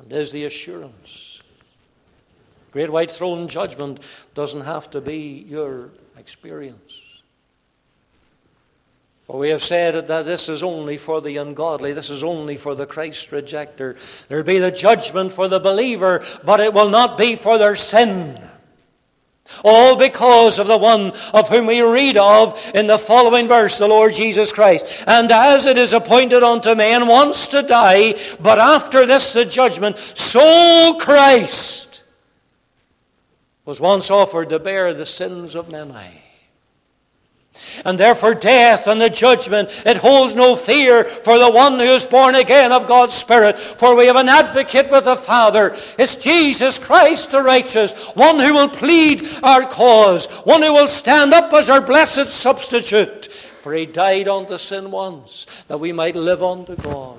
and 0.01 0.11
is 0.11 0.31
the 0.31 0.45
assurance. 0.45 1.28
Great 2.71 2.89
white 2.89 3.11
throne 3.11 3.47
judgment 3.47 3.99
doesn't 4.35 4.61
have 4.61 4.89
to 4.91 5.01
be 5.01 5.45
your 5.47 5.89
experience. 6.17 7.01
For 9.25 9.37
we 9.37 9.49
have 9.49 9.63
said 9.63 10.07
that 10.07 10.25
this 10.25 10.49
is 10.49 10.63
only 10.63 10.97
for 10.97 11.21
the 11.21 11.37
ungodly, 11.37 11.93
this 11.93 12.09
is 12.09 12.23
only 12.23 12.57
for 12.57 12.73
the 12.73 12.87
Christ 12.87 13.29
rejecter. 13.29 13.95
There'll 14.27 14.43
be 14.43 14.59
the 14.59 14.71
judgment 14.71 15.31
for 15.31 15.47
the 15.47 15.59
believer, 15.59 16.23
but 16.43 16.59
it 16.59 16.73
will 16.73 16.89
not 16.89 17.17
be 17.17 17.35
for 17.35 17.57
their 17.57 17.75
sin. 17.75 18.41
All 19.63 19.95
because 19.95 20.59
of 20.59 20.67
the 20.67 20.77
one 20.77 21.11
of 21.33 21.49
whom 21.49 21.65
we 21.65 21.81
read 21.81 22.17
of 22.17 22.71
in 22.75 22.87
the 22.87 22.99
following 22.99 23.47
verse, 23.47 23.77
the 23.77 23.87
Lord 23.87 24.13
Jesus 24.13 24.53
Christ. 24.53 25.03
And 25.07 25.31
as 25.31 25.65
it 25.65 25.77
is 25.77 25.93
appointed 25.93 26.43
unto 26.43 26.75
man 26.75 27.07
once 27.07 27.47
to 27.47 27.63
die, 27.63 28.15
but 28.39 28.59
after 28.59 29.05
this 29.05 29.33
the 29.33 29.45
judgment, 29.45 29.97
so 29.97 30.97
Christ 30.99 31.88
was 33.65 33.81
once 33.81 34.09
offered 34.09 34.49
to 34.49 34.59
bear 34.59 34.93
the 34.93 35.05
sins 35.05 35.55
of 35.55 35.69
many. 35.69 36.23
And 37.83 37.97
therefore, 37.97 38.35
death 38.35 38.87
and 38.87 39.01
the 39.01 39.09
judgment, 39.09 39.83
it 39.85 39.97
holds 39.97 40.35
no 40.35 40.55
fear 40.55 41.03
for 41.03 41.37
the 41.37 41.49
one 41.49 41.73
who 41.79 41.85
is 41.85 42.05
born 42.05 42.35
again 42.35 42.71
of 42.71 42.87
God's 42.87 43.15
Spirit. 43.15 43.59
For 43.59 43.95
we 43.95 44.05
have 44.05 44.15
an 44.15 44.29
advocate 44.29 44.89
with 44.89 45.05
the 45.05 45.15
Father. 45.15 45.75
It's 45.97 46.15
Jesus 46.15 46.77
Christ 46.77 47.31
the 47.31 47.41
righteous, 47.41 48.11
one 48.11 48.39
who 48.39 48.53
will 48.53 48.69
plead 48.69 49.27
our 49.43 49.65
cause, 49.65 50.27
one 50.45 50.61
who 50.61 50.73
will 50.73 50.87
stand 50.87 51.33
up 51.33 51.51
as 51.53 51.69
our 51.69 51.81
blessed 51.81 52.29
substitute. 52.29 53.27
For 53.27 53.73
he 53.73 53.85
died 53.85 54.27
unto 54.27 54.57
sin 54.57 54.89
once, 54.89 55.45
that 55.67 55.79
we 55.79 55.91
might 55.91 56.15
live 56.15 56.41
unto 56.41 56.75
God. 56.75 57.17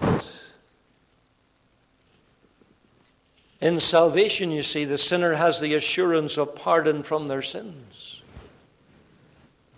In 3.61 3.79
salvation, 3.81 4.51
you 4.51 4.63
see, 4.63 4.85
the 4.85 4.99
sinner 4.99 5.35
has 5.35 5.61
the 5.61 5.75
assurance 5.75 6.39
of 6.39 6.55
pardon 6.55 7.03
from 7.03 7.29
their 7.29 7.43
sins 7.43 8.21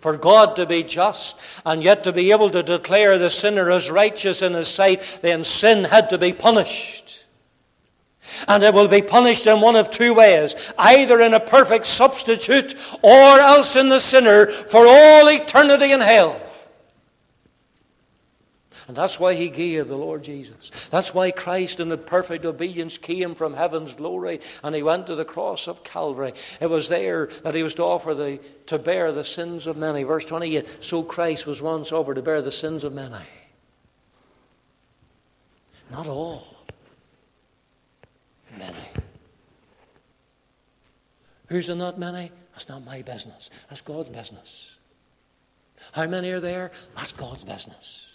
for 0.03 0.17
God 0.17 0.57
to 0.57 0.65
be 0.65 0.83
just 0.83 1.39
and 1.65 1.81
yet 1.81 2.03
to 2.03 2.11
be 2.11 2.31
able 2.31 2.49
to 2.49 2.61
declare 2.61 3.17
the 3.17 3.29
sinner 3.29 3.71
as 3.71 3.89
righteous 3.89 4.41
in 4.41 4.51
his 4.51 4.67
sight, 4.67 5.19
then 5.21 5.45
sin 5.45 5.85
had 5.85 6.09
to 6.09 6.17
be 6.17 6.33
punished. 6.33 7.23
And 8.45 8.63
it 8.63 8.73
will 8.73 8.89
be 8.89 9.01
punished 9.01 9.47
in 9.47 9.61
one 9.61 9.77
of 9.77 9.89
two 9.89 10.13
ways 10.13 10.73
either 10.77 11.21
in 11.21 11.33
a 11.33 11.39
perfect 11.39 11.87
substitute 11.87 12.75
or 13.01 13.39
else 13.39 13.77
in 13.77 13.87
the 13.87 14.01
sinner 14.01 14.47
for 14.47 14.85
all 14.85 15.29
eternity 15.29 15.93
in 15.93 16.01
hell. 16.01 16.39
And 18.87 18.97
that's 18.97 19.19
why 19.19 19.35
he 19.35 19.49
gave 19.49 19.87
the 19.87 19.97
Lord 19.97 20.23
Jesus. 20.23 20.89
That's 20.89 21.13
why 21.13 21.31
Christ, 21.31 21.79
in 21.79 21.89
the 21.89 21.97
perfect 21.97 22.45
obedience, 22.45 22.97
came 22.97 23.33
from 23.33 23.53
heaven's 23.53 23.95
glory 23.95 24.39
and 24.63 24.75
he 24.75 24.83
went 24.83 25.07
to 25.07 25.15
the 25.15 25.25
cross 25.25 25.67
of 25.67 25.83
Calvary. 25.83 26.33
It 26.59 26.69
was 26.69 26.89
there 26.89 27.27
that 27.43 27.55
he 27.55 27.63
was 27.63 27.75
to 27.75 27.83
offer 27.83 28.13
the, 28.13 28.39
to 28.67 28.77
bear 28.77 29.11
the 29.11 29.23
sins 29.23 29.67
of 29.67 29.77
many. 29.77 30.03
Verse 30.03 30.25
28 30.25 30.83
So 30.83 31.03
Christ 31.03 31.47
was 31.47 31.61
once 31.61 31.91
offered 31.91 32.15
to 32.15 32.21
bear 32.21 32.41
the 32.41 32.51
sins 32.51 32.83
of 32.83 32.93
many. 32.93 33.25
Not 35.89 36.07
all, 36.07 36.47
many. 38.57 38.75
Who's 41.47 41.69
in 41.69 41.77
that 41.79 41.99
many? 41.99 42.31
That's 42.53 42.67
not 42.67 42.83
my 42.83 43.01
business. 43.01 43.49
That's 43.69 43.81
God's 43.81 44.09
business. 44.09 44.77
How 45.91 46.07
many 46.07 46.31
are 46.31 46.39
there? 46.39 46.71
That's 46.95 47.11
God's 47.11 47.43
business. 47.43 48.12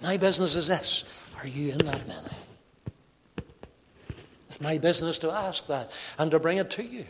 My 0.00 0.16
business 0.16 0.54
is 0.54 0.68
this 0.68 1.36
Are 1.40 1.46
you 1.46 1.72
in 1.72 1.78
that 1.78 2.06
many? 2.06 2.28
It's 4.48 4.60
my 4.60 4.78
business 4.78 5.18
to 5.18 5.30
ask 5.30 5.66
that 5.66 5.92
and 6.18 6.30
to 6.30 6.38
bring 6.38 6.58
it 6.58 6.70
to 6.72 6.82
you. 6.82 7.04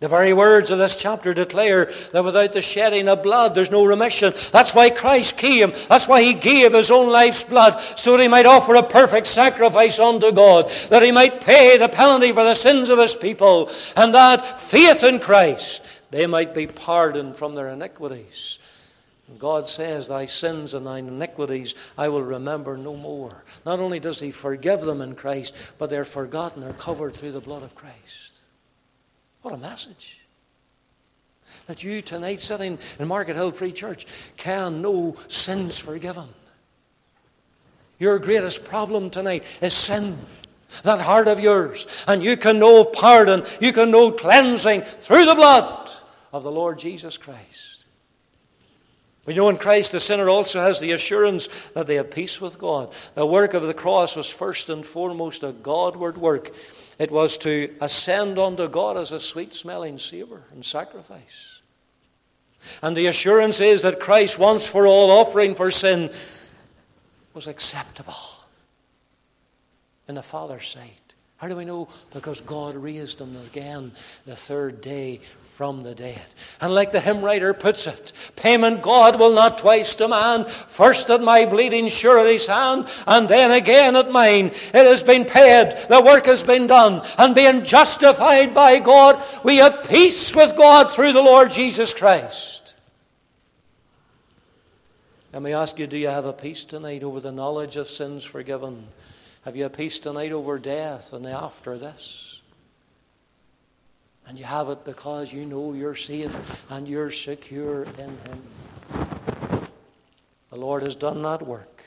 The 0.00 0.08
very 0.08 0.32
words 0.32 0.70
of 0.70 0.78
this 0.78 0.94
chapter 0.94 1.34
declare 1.34 1.86
that 2.12 2.24
without 2.24 2.52
the 2.52 2.62
shedding 2.62 3.08
of 3.08 3.24
blood, 3.24 3.54
there's 3.54 3.70
no 3.70 3.84
remission. 3.84 4.32
That's 4.52 4.72
why 4.72 4.90
Christ 4.90 5.36
came. 5.36 5.72
That's 5.88 6.06
why 6.06 6.22
he 6.22 6.34
gave 6.34 6.72
his 6.72 6.92
own 6.92 7.10
life's 7.10 7.42
blood, 7.42 7.80
so 7.80 8.12
that 8.12 8.22
he 8.22 8.28
might 8.28 8.46
offer 8.46 8.76
a 8.76 8.82
perfect 8.84 9.26
sacrifice 9.26 9.98
unto 9.98 10.30
God, 10.30 10.68
that 10.90 11.02
he 11.02 11.10
might 11.10 11.40
pay 11.40 11.78
the 11.78 11.88
penalty 11.88 12.30
for 12.30 12.44
the 12.44 12.54
sins 12.54 12.90
of 12.90 12.98
his 13.00 13.16
people, 13.16 13.70
and 13.96 14.14
that 14.14 14.60
faith 14.60 15.02
in 15.02 15.18
Christ, 15.18 15.84
they 16.12 16.28
might 16.28 16.54
be 16.54 16.68
pardoned 16.68 17.34
from 17.34 17.56
their 17.56 17.68
iniquities. 17.68 18.60
God 19.36 19.68
says, 19.68 20.08
Thy 20.08 20.24
sins 20.24 20.72
and 20.72 20.86
thine 20.86 21.06
iniquities 21.06 21.74
I 21.98 22.08
will 22.08 22.22
remember 22.22 22.78
no 22.78 22.96
more. 22.96 23.44
Not 23.66 23.78
only 23.78 24.00
does 24.00 24.20
He 24.20 24.30
forgive 24.30 24.80
them 24.80 25.02
in 25.02 25.14
Christ, 25.14 25.72
but 25.76 25.90
they're 25.90 26.06
forgotten, 26.06 26.62
they're 26.62 26.72
covered 26.72 27.14
through 27.14 27.32
the 27.32 27.40
blood 27.40 27.62
of 27.62 27.74
Christ. 27.74 28.34
What 29.42 29.54
a 29.54 29.58
message. 29.58 30.18
That 31.66 31.84
you 31.84 32.00
tonight, 32.00 32.40
sitting 32.40 32.78
in 32.98 33.08
Markethill 33.08 33.54
Free 33.54 33.72
Church, 33.72 34.06
can 34.36 34.80
know 34.80 35.16
sins 35.28 35.78
forgiven. 35.78 36.28
Your 37.98 38.18
greatest 38.18 38.64
problem 38.64 39.10
tonight 39.10 39.44
is 39.60 39.74
sin. 39.74 40.18
That 40.82 41.00
heart 41.00 41.28
of 41.28 41.40
yours. 41.40 42.04
And 42.06 42.22
you 42.22 42.36
can 42.36 42.58
know 42.58 42.84
pardon, 42.84 43.42
you 43.60 43.72
can 43.72 43.90
know 43.90 44.12
cleansing 44.12 44.82
through 44.82 45.26
the 45.26 45.34
blood 45.34 45.90
of 46.32 46.42
the 46.42 46.50
Lord 46.50 46.78
Jesus 46.78 47.16
Christ. 47.16 47.77
We 49.28 49.34
know 49.34 49.50
in 49.50 49.58
Christ 49.58 49.92
the 49.92 50.00
sinner 50.00 50.30
also 50.30 50.62
has 50.62 50.80
the 50.80 50.92
assurance 50.92 51.50
that 51.74 51.86
they 51.86 51.96
have 51.96 52.10
peace 52.10 52.40
with 52.40 52.58
God. 52.58 52.90
The 53.14 53.26
work 53.26 53.52
of 53.52 53.66
the 53.66 53.74
cross 53.74 54.16
was 54.16 54.30
first 54.30 54.70
and 54.70 54.86
foremost 54.86 55.42
a 55.42 55.52
Godward 55.52 56.16
work. 56.16 56.50
It 56.98 57.10
was 57.10 57.36
to 57.38 57.76
ascend 57.78 58.38
unto 58.38 58.70
God 58.70 58.96
as 58.96 59.12
a 59.12 59.20
sweet 59.20 59.52
smelling 59.52 59.98
savour 59.98 60.44
and 60.50 60.64
sacrifice. 60.64 61.60
And 62.80 62.96
the 62.96 63.04
assurance 63.04 63.60
is 63.60 63.82
that 63.82 64.00
Christ, 64.00 64.38
once 64.38 64.66
for 64.66 64.86
all 64.86 65.10
offering 65.10 65.54
for 65.54 65.70
sin, 65.70 66.10
was 67.34 67.46
acceptable 67.46 68.14
in 70.08 70.14
the 70.14 70.22
Father's 70.22 70.68
sight. 70.68 71.07
How 71.38 71.46
do 71.46 71.54
we 71.54 71.64
know? 71.64 71.88
Because 72.12 72.40
God 72.40 72.74
raised 72.74 73.20
him 73.20 73.36
again 73.46 73.92
the 74.26 74.34
third 74.34 74.80
day 74.80 75.20
from 75.58 75.82
the 75.82 75.94
dead. 75.94 76.24
And 76.60 76.74
like 76.74 76.90
the 76.90 77.00
hymn 77.00 77.22
writer 77.22 77.54
puts 77.54 77.86
it, 77.86 78.12
payment 78.34 78.82
God 78.82 79.20
will 79.20 79.32
not 79.32 79.58
twice 79.58 79.94
demand, 79.94 80.48
first 80.50 81.10
at 81.10 81.20
my 81.20 81.46
bleeding 81.46 81.88
surety's 81.90 82.46
hand, 82.46 82.88
and 83.06 83.28
then 83.28 83.52
again 83.52 83.94
at 83.94 84.10
mine. 84.10 84.46
It 84.46 84.74
has 84.74 85.04
been 85.04 85.24
paid, 85.24 85.76
the 85.88 86.02
work 86.02 86.26
has 86.26 86.42
been 86.42 86.66
done, 86.66 87.02
and 87.18 87.36
being 87.36 87.62
justified 87.62 88.52
by 88.52 88.80
God, 88.80 89.22
we 89.44 89.58
have 89.58 89.88
peace 89.88 90.34
with 90.34 90.56
God 90.56 90.90
through 90.90 91.12
the 91.12 91.22
Lord 91.22 91.52
Jesus 91.52 91.94
Christ. 91.94 92.74
Let 95.32 95.42
me 95.42 95.52
ask 95.52 95.78
you, 95.78 95.86
do 95.86 95.98
you 95.98 96.08
have 96.08 96.24
a 96.24 96.32
peace 96.32 96.64
tonight 96.64 97.04
over 97.04 97.20
the 97.20 97.30
knowledge 97.30 97.76
of 97.76 97.86
sins 97.86 98.24
forgiven? 98.24 98.88
Have 99.48 99.56
you 99.56 99.64
a 99.64 99.70
peace 99.70 99.98
tonight 99.98 100.30
over 100.30 100.58
death 100.58 101.14
and 101.14 101.26
after 101.26 101.78
this? 101.78 102.42
And 104.26 104.38
you 104.38 104.44
have 104.44 104.68
it 104.68 104.84
because 104.84 105.32
you 105.32 105.46
know 105.46 105.72
you're 105.72 105.94
safe 105.94 106.66
and 106.70 106.86
you're 106.86 107.10
secure 107.10 107.84
in 107.84 108.10
Him. 108.10 108.42
The 110.50 110.56
Lord 110.56 110.82
has 110.82 110.94
done 110.94 111.22
that 111.22 111.46
work. 111.46 111.82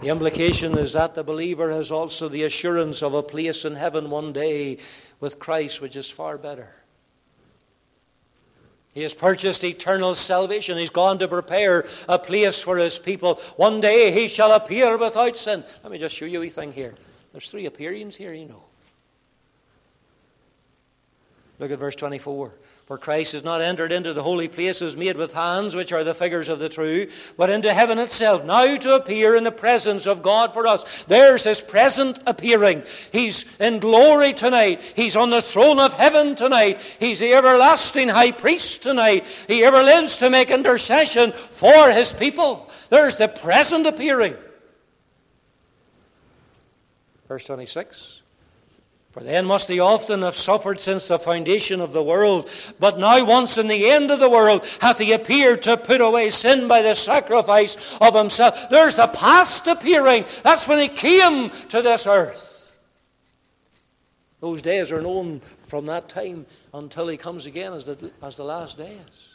The 0.00 0.08
implication 0.08 0.76
is 0.76 0.92
that 0.94 1.14
the 1.14 1.22
believer 1.22 1.70
has 1.70 1.92
also 1.92 2.28
the 2.28 2.42
assurance 2.42 3.00
of 3.04 3.14
a 3.14 3.22
place 3.22 3.64
in 3.64 3.76
heaven 3.76 4.10
one 4.10 4.32
day 4.32 4.78
with 5.20 5.38
Christ, 5.38 5.80
which 5.80 5.94
is 5.94 6.10
far 6.10 6.36
better. 6.36 6.81
He 8.92 9.02
has 9.02 9.14
purchased 9.14 9.64
eternal 9.64 10.14
salvation. 10.14 10.76
He's 10.76 10.90
gone 10.90 11.18
to 11.20 11.28
prepare 11.28 11.86
a 12.08 12.18
place 12.18 12.60
for 12.60 12.76
his 12.76 12.98
people. 12.98 13.36
One 13.56 13.80
day 13.80 14.12
he 14.12 14.28
shall 14.28 14.52
appear 14.52 14.98
without 14.98 15.36
sin. 15.36 15.64
Let 15.82 15.90
me 15.92 15.98
just 15.98 16.14
show 16.14 16.26
you 16.26 16.42
a 16.42 16.50
thing 16.50 16.72
here. 16.72 16.94
There's 17.32 17.50
three 17.50 17.64
appearings 17.64 18.16
here, 18.16 18.34
you 18.34 18.44
know. 18.44 18.64
Look 21.62 21.70
at 21.70 21.78
verse 21.78 21.94
24. 21.94 22.54
For 22.86 22.98
Christ 22.98 23.34
has 23.34 23.44
not 23.44 23.60
entered 23.60 23.92
into 23.92 24.12
the 24.12 24.24
holy 24.24 24.48
places 24.48 24.96
made 24.96 25.16
with 25.16 25.32
hands, 25.32 25.76
which 25.76 25.92
are 25.92 26.02
the 26.02 26.12
figures 26.12 26.48
of 26.48 26.58
the 26.58 26.68
true, 26.68 27.06
but 27.36 27.50
into 27.50 27.72
heaven 27.72 28.00
itself, 28.00 28.44
now 28.44 28.76
to 28.76 28.96
appear 28.96 29.36
in 29.36 29.44
the 29.44 29.52
presence 29.52 30.04
of 30.04 30.22
God 30.22 30.52
for 30.52 30.66
us. 30.66 31.04
There's 31.04 31.44
his 31.44 31.60
present 31.60 32.18
appearing. 32.26 32.82
He's 33.12 33.44
in 33.60 33.78
glory 33.78 34.34
tonight. 34.34 34.82
He's 34.96 35.14
on 35.14 35.30
the 35.30 35.40
throne 35.40 35.78
of 35.78 35.94
heaven 35.94 36.34
tonight. 36.34 36.80
He's 36.98 37.20
the 37.20 37.32
everlasting 37.32 38.08
high 38.08 38.32
priest 38.32 38.82
tonight. 38.82 39.24
He 39.46 39.62
ever 39.62 39.84
lives 39.84 40.16
to 40.16 40.30
make 40.30 40.50
intercession 40.50 41.30
for 41.30 41.92
his 41.92 42.12
people. 42.12 42.68
There's 42.90 43.18
the 43.18 43.28
present 43.28 43.86
appearing. 43.86 44.34
Verse 47.28 47.44
26. 47.44 48.21
For 49.12 49.20
then 49.20 49.44
must 49.44 49.68
he 49.68 49.78
often 49.78 50.22
have 50.22 50.34
suffered 50.34 50.80
since 50.80 51.08
the 51.08 51.18
foundation 51.18 51.82
of 51.82 51.92
the 51.92 52.02
world. 52.02 52.48
But 52.80 52.98
now, 52.98 53.22
once 53.26 53.58
in 53.58 53.66
the 53.66 53.90
end 53.90 54.10
of 54.10 54.20
the 54.20 54.30
world, 54.30 54.66
hath 54.80 54.98
he 55.00 55.12
appeared 55.12 55.60
to 55.62 55.76
put 55.76 56.00
away 56.00 56.30
sin 56.30 56.66
by 56.66 56.80
the 56.80 56.94
sacrifice 56.94 57.98
of 58.00 58.14
himself. 58.14 58.70
There's 58.70 58.96
the 58.96 59.08
past 59.08 59.66
appearing. 59.66 60.24
That's 60.42 60.66
when 60.66 60.78
he 60.78 60.88
came 60.88 61.50
to 61.50 61.82
this 61.82 62.06
earth. 62.06 62.72
Those 64.40 64.62
days 64.62 64.90
are 64.90 65.02
known 65.02 65.40
from 65.40 65.86
that 65.86 66.08
time 66.08 66.46
until 66.72 67.06
he 67.06 67.18
comes 67.18 67.44
again 67.44 67.74
as 67.74 67.84
the, 67.84 68.10
as 68.22 68.38
the 68.38 68.44
last 68.44 68.78
days. 68.78 69.31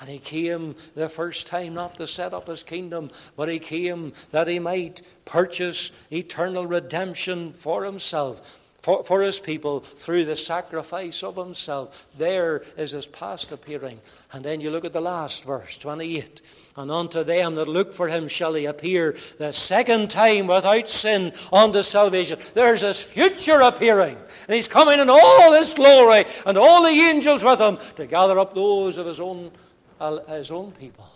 And 0.00 0.08
he 0.08 0.18
came 0.18 0.74
the 0.94 1.08
first 1.08 1.46
time 1.46 1.74
not 1.74 1.96
to 1.96 2.06
set 2.06 2.34
up 2.34 2.48
his 2.48 2.62
kingdom, 2.62 3.10
but 3.36 3.48
he 3.48 3.58
came 3.58 4.12
that 4.32 4.48
he 4.48 4.58
might 4.58 5.02
purchase 5.24 5.92
eternal 6.10 6.66
redemption 6.66 7.52
for 7.52 7.84
himself, 7.84 8.60
for, 8.82 9.04
for 9.04 9.22
his 9.22 9.38
people, 9.38 9.80
through 9.80 10.24
the 10.24 10.36
sacrifice 10.36 11.22
of 11.22 11.36
himself. 11.36 12.08
There 12.18 12.64
is 12.76 12.90
his 12.90 13.06
past 13.06 13.52
appearing. 13.52 14.00
And 14.32 14.44
then 14.44 14.60
you 14.60 14.70
look 14.70 14.84
at 14.84 14.92
the 14.92 15.00
last 15.00 15.44
verse, 15.44 15.78
28. 15.78 16.42
And 16.76 16.90
unto 16.90 17.22
them 17.22 17.54
that 17.54 17.68
look 17.68 17.92
for 17.92 18.08
him 18.08 18.26
shall 18.26 18.54
he 18.54 18.66
appear 18.66 19.16
the 19.38 19.52
second 19.52 20.10
time 20.10 20.48
without 20.48 20.88
sin 20.88 21.32
unto 21.52 21.84
salvation. 21.84 22.40
There's 22.52 22.80
his 22.80 23.00
future 23.00 23.60
appearing. 23.60 24.16
And 24.48 24.56
he's 24.56 24.66
coming 24.66 24.98
in 24.98 25.08
all 25.08 25.52
his 25.52 25.72
glory 25.72 26.24
and 26.44 26.58
all 26.58 26.82
the 26.82 26.88
angels 26.88 27.44
with 27.44 27.60
him 27.60 27.78
to 27.94 28.06
gather 28.06 28.40
up 28.40 28.56
those 28.56 28.98
of 28.98 29.06
his 29.06 29.20
own 29.20 29.52
his 30.28 30.50
own 30.50 30.72
people. 30.72 31.08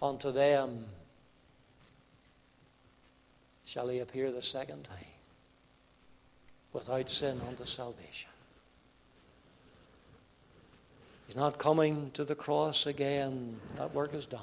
Unto 0.00 0.32
them 0.32 0.86
shall 3.64 3.88
he 3.88 4.00
appear 4.00 4.32
the 4.32 4.42
second 4.42 4.84
time 4.84 4.98
without 6.72 7.08
sin 7.08 7.40
unto 7.46 7.64
salvation. 7.64 8.30
He's 11.26 11.36
not 11.36 11.58
coming 11.58 12.10
to 12.14 12.24
the 12.24 12.34
cross 12.34 12.86
again. 12.86 13.58
That 13.76 13.94
work 13.94 14.12
is 14.12 14.26
done. 14.26 14.40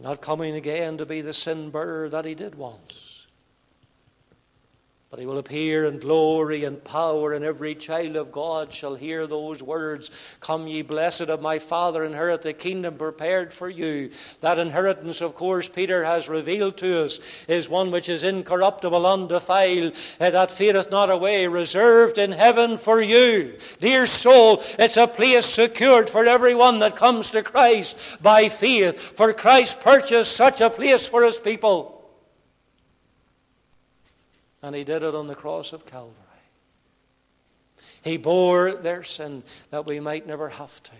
Not 0.00 0.20
coming 0.20 0.54
again 0.54 0.98
to 0.98 1.06
be 1.06 1.20
the 1.20 1.32
sin 1.32 1.70
bearer 1.70 2.08
that 2.08 2.24
he 2.24 2.34
did 2.34 2.56
once. 2.56 3.13
But 5.14 5.20
he 5.20 5.26
will 5.26 5.38
appear 5.38 5.84
in 5.84 6.00
glory 6.00 6.64
and 6.64 6.82
power, 6.82 7.34
and 7.34 7.44
every 7.44 7.76
child 7.76 8.16
of 8.16 8.32
God 8.32 8.72
shall 8.72 8.96
hear 8.96 9.28
those 9.28 9.62
words 9.62 10.10
Come, 10.40 10.66
ye 10.66 10.82
blessed 10.82 11.28
of 11.28 11.40
my 11.40 11.60
Father, 11.60 12.02
inherit 12.02 12.42
the 12.42 12.52
kingdom 12.52 12.96
prepared 12.96 13.52
for 13.52 13.70
you. 13.70 14.10
That 14.40 14.58
inheritance, 14.58 15.20
of 15.20 15.36
course, 15.36 15.68
Peter 15.68 16.02
has 16.02 16.28
revealed 16.28 16.76
to 16.78 17.04
us, 17.04 17.20
is 17.46 17.68
one 17.68 17.92
which 17.92 18.08
is 18.08 18.24
incorruptible, 18.24 19.06
undefiled, 19.06 19.94
eh, 20.18 20.30
that 20.30 20.50
fadeth 20.50 20.90
not 20.90 21.12
away, 21.12 21.46
reserved 21.46 22.18
in 22.18 22.32
heaven 22.32 22.76
for 22.76 23.00
you. 23.00 23.56
Dear 23.80 24.06
soul, 24.06 24.64
it's 24.80 24.96
a 24.96 25.06
place 25.06 25.46
secured 25.46 26.10
for 26.10 26.26
everyone 26.26 26.80
that 26.80 26.96
comes 26.96 27.30
to 27.30 27.44
Christ 27.44 27.96
by 28.20 28.48
faith, 28.48 28.98
for 28.98 29.32
Christ 29.32 29.80
purchased 29.80 30.34
such 30.34 30.60
a 30.60 30.70
place 30.70 31.06
for 31.06 31.22
his 31.22 31.38
people. 31.38 31.93
And 34.64 34.74
he 34.74 34.82
did 34.82 35.02
it 35.02 35.14
on 35.14 35.26
the 35.26 35.34
cross 35.34 35.74
of 35.74 35.84
Calvary. 35.84 36.14
He 38.02 38.16
bore 38.16 38.72
their 38.72 39.02
sin 39.02 39.42
that 39.68 39.84
we 39.84 40.00
might 40.00 40.26
never 40.26 40.48
have 40.48 40.82
to. 40.84 40.92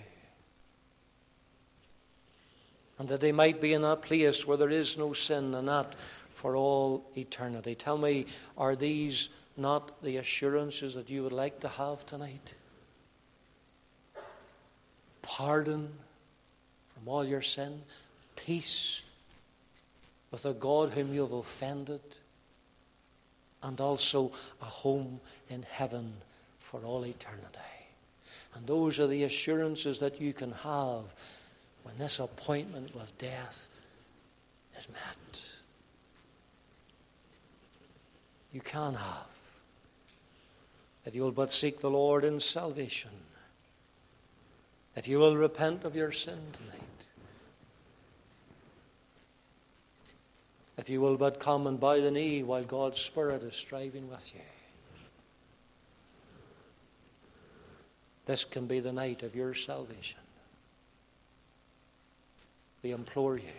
And 2.98 3.08
that 3.08 3.22
they 3.22 3.32
might 3.32 3.62
be 3.62 3.72
in 3.72 3.80
that 3.80 4.02
place 4.02 4.46
where 4.46 4.58
there 4.58 4.68
is 4.68 4.98
no 4.98 5.14
sin 5.14 5.54
and 5.54 5.66
that 5.66 5.94
for 5.94 6.56
all 6.56 7.10
eternity. 7.16 7.74
Tell 7.74 7.96
me, 7.96 8.26
are 8.58 8.76
these 8.76 9.30
not 9.56 10.02
the 10.02 10.18
assurances 10.18 10.92
that 10.92 11.08
you 11.08 11.22
would 11.22 11.32
like 11.32 11.60
to 11.60 11.68
have 11.68 12.04
tonight? 12.04 12.54
Pardon 15.22 15.88
from 16.94 17.08
all 17.08 17.24
your 17.24 17.40
sin, 17.40 17.80
peace 18.36 19.00
with 20.30 20.44
a 20.44 20.52
God 20.52 20.90
whom 20.90 21.14
you 21.14 21.22
have 21.22 21.32
offended 21.32 22.02
and 23.64 23.80
also 23.80 24.30
a 24.60 24.66
home 24.66 25.20
in 25.48 25.64
heaven 25.68 26.12
for 26.58 26.80
all 26.84 27.04
eternity. 27.04 27.58
And 28.54 28.66
those 28.66 29.00
are 29.00 29.06
the 29.06 29.24
assurances 29.24 29.98
that 29.98 30.20
you 30.20 30.32
can 30.32 30.52
have 30.52 31.14
when 31.82 31.96
this 31.96 32.20
appointment 32.20 32.94
with 32.94 33.16
death 33.18 33.68
is 34.78 34.88
met. 34.88 35.46
You 38.52 38.60
can 38.60 38.94
have. 38.94 39.26
If 41.04 41.14
you 41.14 41.22
will 41.22 41.32
but 41.32 41.50
seek 41.50 41.80
the 41.80 41.90
Lord 41.90 42.24
in 42.24 42.40
salvation. 42.40 43.10
If 44.94 45.08
you 45.08 45.18
will 45.18 45.36
repent 45.36 45.84
of 45.84 45.96
your 45.96 46.12
sin 46.12 46.38
tonight. 46.52 46.80
If 50.76 50.90
you 50.90 51.00
will 51.00 51.16
but 51.16 51.38
come 51.38 51.66
and 51.66 51.78
bow 51.78 52.00
the 52.00 52.10
knee 52.10 52.42
while 52.42 52.64
God's 52.64 53.00
Spirit 53.00 53.42
is 53.42 53.54
striving 53.54 54.10
with 54.10 54.34
you. 54.34 54.40
This 58.26 58.44
can 58.44 58.66
be 58.66 58.80
the 58.80 58.92
night 58.92 59.22
of 59.22 59.36
your 59.36 59.54
salvation. 59.54 60.20
We 62.82 62.92
implore 62.92 63.36
you, 63.36 63.52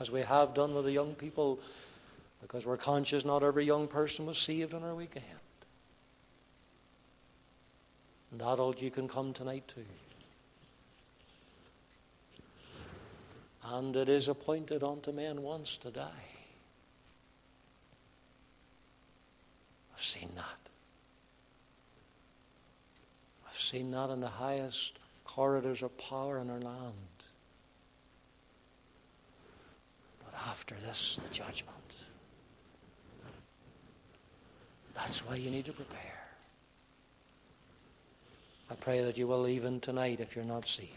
as 0.00 0.10
we 0.10 0.22
have 0.22 0.54
done 0.54 0.74
with 0.74 0.84
the 0.84 0.92
young 0.92 1.14
people, 1.14 1.60
because 2.40 2.66
we're 2.66 2.76
conscious 2.76 3.24
not 3.24 3.42
every 3.42 3.64
young 3.64 3.88
person 3.88 4.26
was 4.26 4.38
saved 4.38 4.74
on 4.74 4.82
our 4.82 4.94
weekend. 4.94 5.24
And 8.32 8.42
adult, 8.42 8.82
you 8.82 8.90
can 8.90 9.06
come 9.06 9.32
tonight 9.32 9.68
too. 9.68 9.84
And 13.64 13.94
it 13.96 14.08
is 14.08 14.28
appointed 14.28 14.82
unto 14.82 15.12
men 15.12 15.42
once 15.42 15.76
to 15.78 15.90
die. 15.90 16.33
I've 19.94 20.02
seen 20.02 20.30
that. 20.34 20.70
I've 23.46 23.60
seen 23.60 23.90
that 23.92 24.10
in 24.10 24.20
the 24.20 24.28
highest 24.28 24.98
corridors 25.24 25.82
of 25.82 25.96
power 25.96 26.38
in 26.38 26.50
our 26.50 26.58
land. 26.58 26.94
But 30.24 30.34
after 30.48 30.74
this, 30.84 31.20
the 31.22 31.32
judgment. 31.32 31.70
That's 34.94 35.26
why 35.26 35.36
you 35.36 35.50
need 35.50 35.66
to 35.66 35.72
prepare. 35.72 36.00
I 38.70 38.74
pray 38.74 39.04
that 39.04 39.16
you 39.16 39.26
will, 39.26 39.46
even 39.46 39.78
tonight, 39.80 40.20
if 40.20 40.34
you're 40.34 40.44
not 40.44 40.64
saved, 40.64 40.90